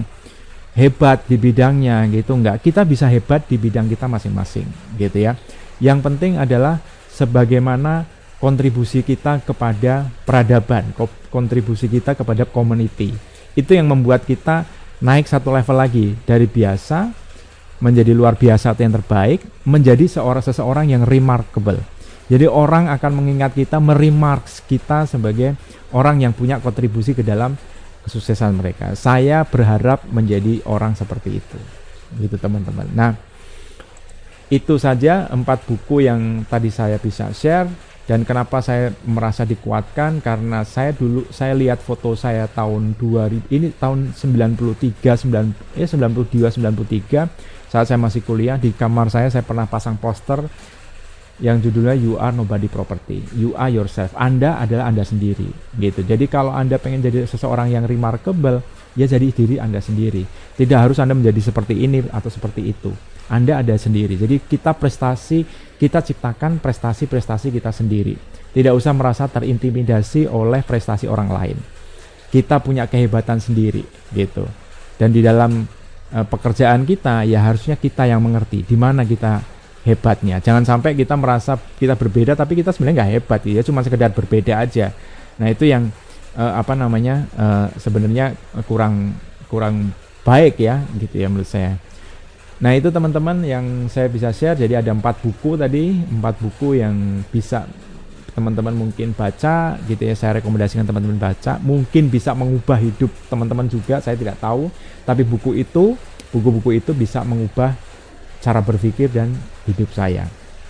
hebat 0.76 1.24
di 1.24 1.40
bidangnya 1.40 2.04
gitu 2.12 2.36
enggak. 2.36 2.60
Kita 2.60 2.84
bisa 2.84 3.08
hebat 3.08 3.48
di 3.48 3.56
bidang 3.56 3.88
kita 3.88 4.04
masing-masing 4.04 4.68
gitu 5.00 5.24
ya. 5.24 5.40
Yang 5.80 6.04
penting 6.04 6.36
adalah 6.36 6.84
sebagaimana 7.08 8.04
kontribusi 8.44 9.00
kita 9.00 9.40
kepada 9.40 10.12
peradaban, 10.28 10.92
kontribusi 11.32 11.88
kita 11.88 12.12
kepada 12.12 12.44
community. 12.44 13.16
Itu 13.56 13.72
yang 13.72 13.88
membuat 13.88 14.28
kita 14.28 14.68
naik 15.00 15.32
satu 15.32 15.48
level 15.48 15.80
lagi 15.80 16.12
dari 16.28 16.44
biasa 16.44 17.21
menjadi 17.82 18.14
luar 18.14 18.38
biasa 18.38 18.72
atau 18.72 18.86
yang 18.86 18.94
terbaik 18.94 19.42
menjadi 19.66 20.06
seorang 20.06 20.44
seseorang 20.46 20.86
yang 20.86 21.02
remarkable 21.02 21.82
jadi 22.32 22.48
orang 22.48 22.88
akan 22.88 23.12
mengingat 23.20 23.52
kita, 23.52 23.76
meremarks 23.76 24.64
kita 24.64 25.04
sebagai 25.04 25.52
orang 25.92 26.24
yang 26.24 26.32
punya 26.32 26.56
kontribusi 26.64 27.12
ke 27.12 27.20
dalam 27.20 27.60
kesuksesan 28.08 28.56
mereka. 28.56 28.96
Saya 28.96 29.44
berharap 29.44 30.08
menjadi 30.08 30.64
orang 30.64 30.96
seperti 30.96 31.44
itu. 31.44 31.58
Gitu 32.16 32.40
teman-teman. 32.40 32.88
Nah, 32.96 33.12
itu 34.48 34.80
saja 34.80 35.28
empat 35.28 35.68
buku 35.68 36.08
yang 36.08 36.48
tadi 36.48 36.72
saya 36.72 36.96
bisa 36.96 37.28
share. 37.36 37.68
dan 38.02 38.26
kenapa 38.26 38.58
saya 38.58 38.90
merasa 39.06 39.46
dikuatkan 39.46 40.18
karena 40.18 40.66
saya 40.66 40.90
dulu 40.90 41.22
saya 41.30 41.54
lihat 41.54 41.78
foto 41.78 42.18
saya 42.18 42.50
tahun 42.50 42.98
2000 42.98 43.46
ini 43.54 43.70
tahun 43.78 44.10
93 44.10 44.98
9 44.98 45.78
ya 45.78 45.86
92 45.86 46.50
93 46.50 47.61
saat 47.72 47.88
saya 47.88 47.96
masih 47.96 48.20
kuliah 48.20 48.60
di 48.60 48.76
kamar 48.76 49.08
saya 49.08 49.32
saya 49.32 49.40
pernah 49.40 49.64
pasang 49.64 49.96
poster 49.96 50.44
yang 51.40 51.56
judulnya 51.56 51.96
You 51.96 52.20
Are 52.20 52.28
Nobody 52.28 52.68
Property. 52.68 53.24
You 53.32 53.56
are 53.56 53.72
yourself. 53.72 54.12
Anda 54.12 54.60
adalah 54.60 54.92
Anda 54.92 55.08
sendiri, 55.08 55.48
gitu. 55.80 56.04
Jadi 56.04 56.28
kalau 56.28 56.52
Anda 56.52 56.76
pengen 56.76 57.00
jadi 57.00 57.24
seseorang 57.24 57.72
yang 57.72 57.88
remarkable, 57.88 58.60
ya 58.92 59.08
jadi 59.08 59.32
diri 59.32 59.56
Anda 59.56 59.80
sendiri. 59.80 60.28
Tidak 60.52 60.76
harus 60.76 61.00
Anda 61.00 61.16
menjadi 61.16 61.48
seperti 61.48 61.80
ini 61.80 62.04
atau 62.12 62.28
seperti 62.28 62.76
itu. 62.76 62.92
Anda 63.32 63.64
ada 63.64 63.72
sendiri. 63.80 64.20
Jadi 64.20 64.44
kita 64.44 64.76
prestasi, 64.76 65.40
kita 65.80 66.04
ciptakan 66.04 66.60
prestasi-prestasi 66.60 67.48
kita 67.56 67.72
sendiri. 67.72 68.12
Tidak 68.52 68.70
usah 68.76 68.92
merasa 68.92 69.24
terintimidasi 69.32 70.28
oleh 70.28 70.60
prestasi 70.60 71.08
orang 71.08 71.32
lain. 71.32 71.56
Kita 72.28 72.60
punya 72.60 72.84
kehebatan 72.84 73.40
sendiri, 73.40 73.80
gitu. 74.12 74.44
Dan 75.00 75.10
di 75.16 75.24
dalam 75.24 75.81
uh, 76.12 76.26
pekerjaan 76.28 76.84
kita, 76.84 77.24
ya 77.24 77.42
harusnya 77.42 77.74
kita 77.80 78.06
yang 78.06 78.20
mengerti 78.22 78.62
di 78.62 78.76
mana 78.76 79.02
kita 79.02 79.42
hebatnya. 79.82 80.38
Jangan 80.38 80.62
sampai 80.62 80.94
kita 80.94 81.18
merasa 81.18 81.58
kita 81.58 81.98
berbeda 81.98 82.38
tapi 82.38 82.54
kita 82.54 82.70
sebenarnya 82.70 83.02
nggak 83.02 83.12
hebat 83.18 83.40
ya, 83.48 83.60
cuma 83.66 83.82
sekedar 83.82 84.14
berbeda 84.14 84.62
aja. 84.62 84.94
Nah 85.40 85.48
itu 85.50 85.66
yang 85.66 85.90
uh, 86.38 86.52
apa 86.60 86.76
namanya 86.76 87.26
uh, 87.34 87.66
sebenarnya 87.80 88.36
kurang 88.68 89.16
kurang 89.50 89.90
baik 90.22 90.62
ya 90.62 90.80
gitu 90.96 91.18
ya 91.18 91.26
menurut 91.26 91.50
saya. 91.50 91.76
Nah 92.62 92.78
itu 92.78 92.94
teman-teman 92.94 93.42
yang 93.42 93.90
saya 93.90 94.06
bisa 94.06 94.30
share. 94.30 94.54
Jadi 94.54 94.78
ada 94.78 94.94
empat 94.94 95.18
buku 95.18 95.58
tadi, 95.58 95.98
empat 95.98 96.38
buku 96.38 96.78
yang 96.78 97.26
bisa 97.26 97.66
teman-teman 98.32 98.72
mungkin 98.72 99.12
baca 99.12 99.76
gitu 99.88 100.02
ya. 100.02 100.14
Saya 100.16 100.40
rekomendasikan 100.40 100.84
teman-teman 100.88 101.20
baca. 101.20 101.60
Mungkin 101.60 102.08
bisa 102.08 102.32
mengubah 102.32 102.80
hidup 102.80 103.12
teman-teman 103.28 103.68
juga. 103.68 104.00
Saya 104.00 104.16
tidak 104.16 104.40
tahu. 104.40 104.72
Tapi 105.04 105.22
buku 105.26 105.58
itu, 105.58 105.96
buku-buku 106.32 106.80
itu 106.80 106.96
bisa 106.96 107.20
mengubah 107.22 107.76
cara 108.42 108.58
berpikir 108.58 109.06
dan 109.12 109.30
hidup 109.70 109.94
saya 109.94 110.26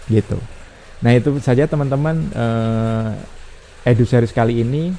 gitu 0.07 0.37
nah 1.01 1.11
itu 1.11 1.35
saja 1.43 1.67
teman-teman 1.67 2.31
uh, 2.37 3.17
edu 3.83 4.07
series 4.07 4.31
kali 4.31 4.63
ini 4.63 4.93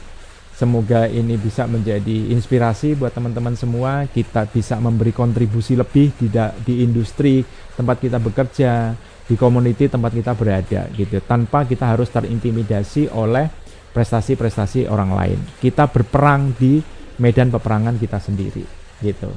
semoga 0.57 1.07
ini 1.07 1.37
bisa 1.39 1.69
menjadi 1.69 2.33
inspirasi 2.33 2.97
buat 2.97 3.13
teman-teman 3.13 3.55
semua 3.55 4.09
kita 4.11 4.49
bisa 4.49 4.75
memberi 4.81 5.15
kontribusi 5.15 5.77
lebih 5.77 6.11
tidak 6.17 6.57
di 6.65 6.83
industri 6.83 7.45
tempat 7.77 8.03
kita 8.03 8.19
bekerja 8.19 8.97
di 9.27 9.35
community 9.39 9.87
tempat 9.87 10.11
kita 10.11 10.35
berada 10.35 10.87
gitu 10.93 11.19
tanpa 11.23 11.63
kita 11.63 11.95
harus 11.95 12.11
terintimidasi 12.11 13.11
oleh 13.15 13.47
prestasi-prestasi 13.95 14.89
orang 14.89 15.11
lain 15.15 15.39
kita 15.63 15.87
berperang 15.87 16.51
di 16.57 16.83
medan 17.21 17.53
peperangan 17.53 17.95
kita 17.95 18.19
sendiri 18.19 18.65
gitu 18.99 19.31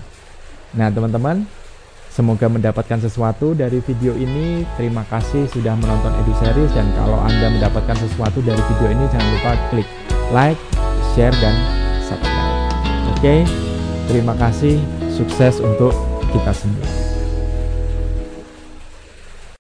nah 0.75 0.91
teman-teman 0.91 1.47
Semoga 2.17 2.49
mendapatkan 2.49 2.97
sesuatu 2.97 3.53
dari 3.53 3.77
video 3.85 4.17
ini. 4.17 4.65
Terima 4.81 5.05
kasih 5.05 5.45
sudah 5.53 5.77
menonton 5.77 6.17
Edu 6.25 6.33
Series 6.41 6.73
dan 6.73 6.89
kalau 6.97 7.21
Anda 7.21 7.53
mendapatkan 7.53 7.93
sesuatu 7.93 8.41
dari 8.41 8.57
video 8.73 8.89
ini 8.89 9.05
jangan 9.13 9.29
lupa 9.37 9.53
klik 9.69 9.89
like, 10.33 10.57
share 11.13 11.37
dan 11.45 11.53
subscribe. 12.01 12.57
Oke. 13.13 13.45
Terima 14.09 14.33
kasih. 14.41 14.81
Sukses 15.13 15.61
untuk 15.61 15.93
kita 16.33 16.57
semua. 16.57 17.16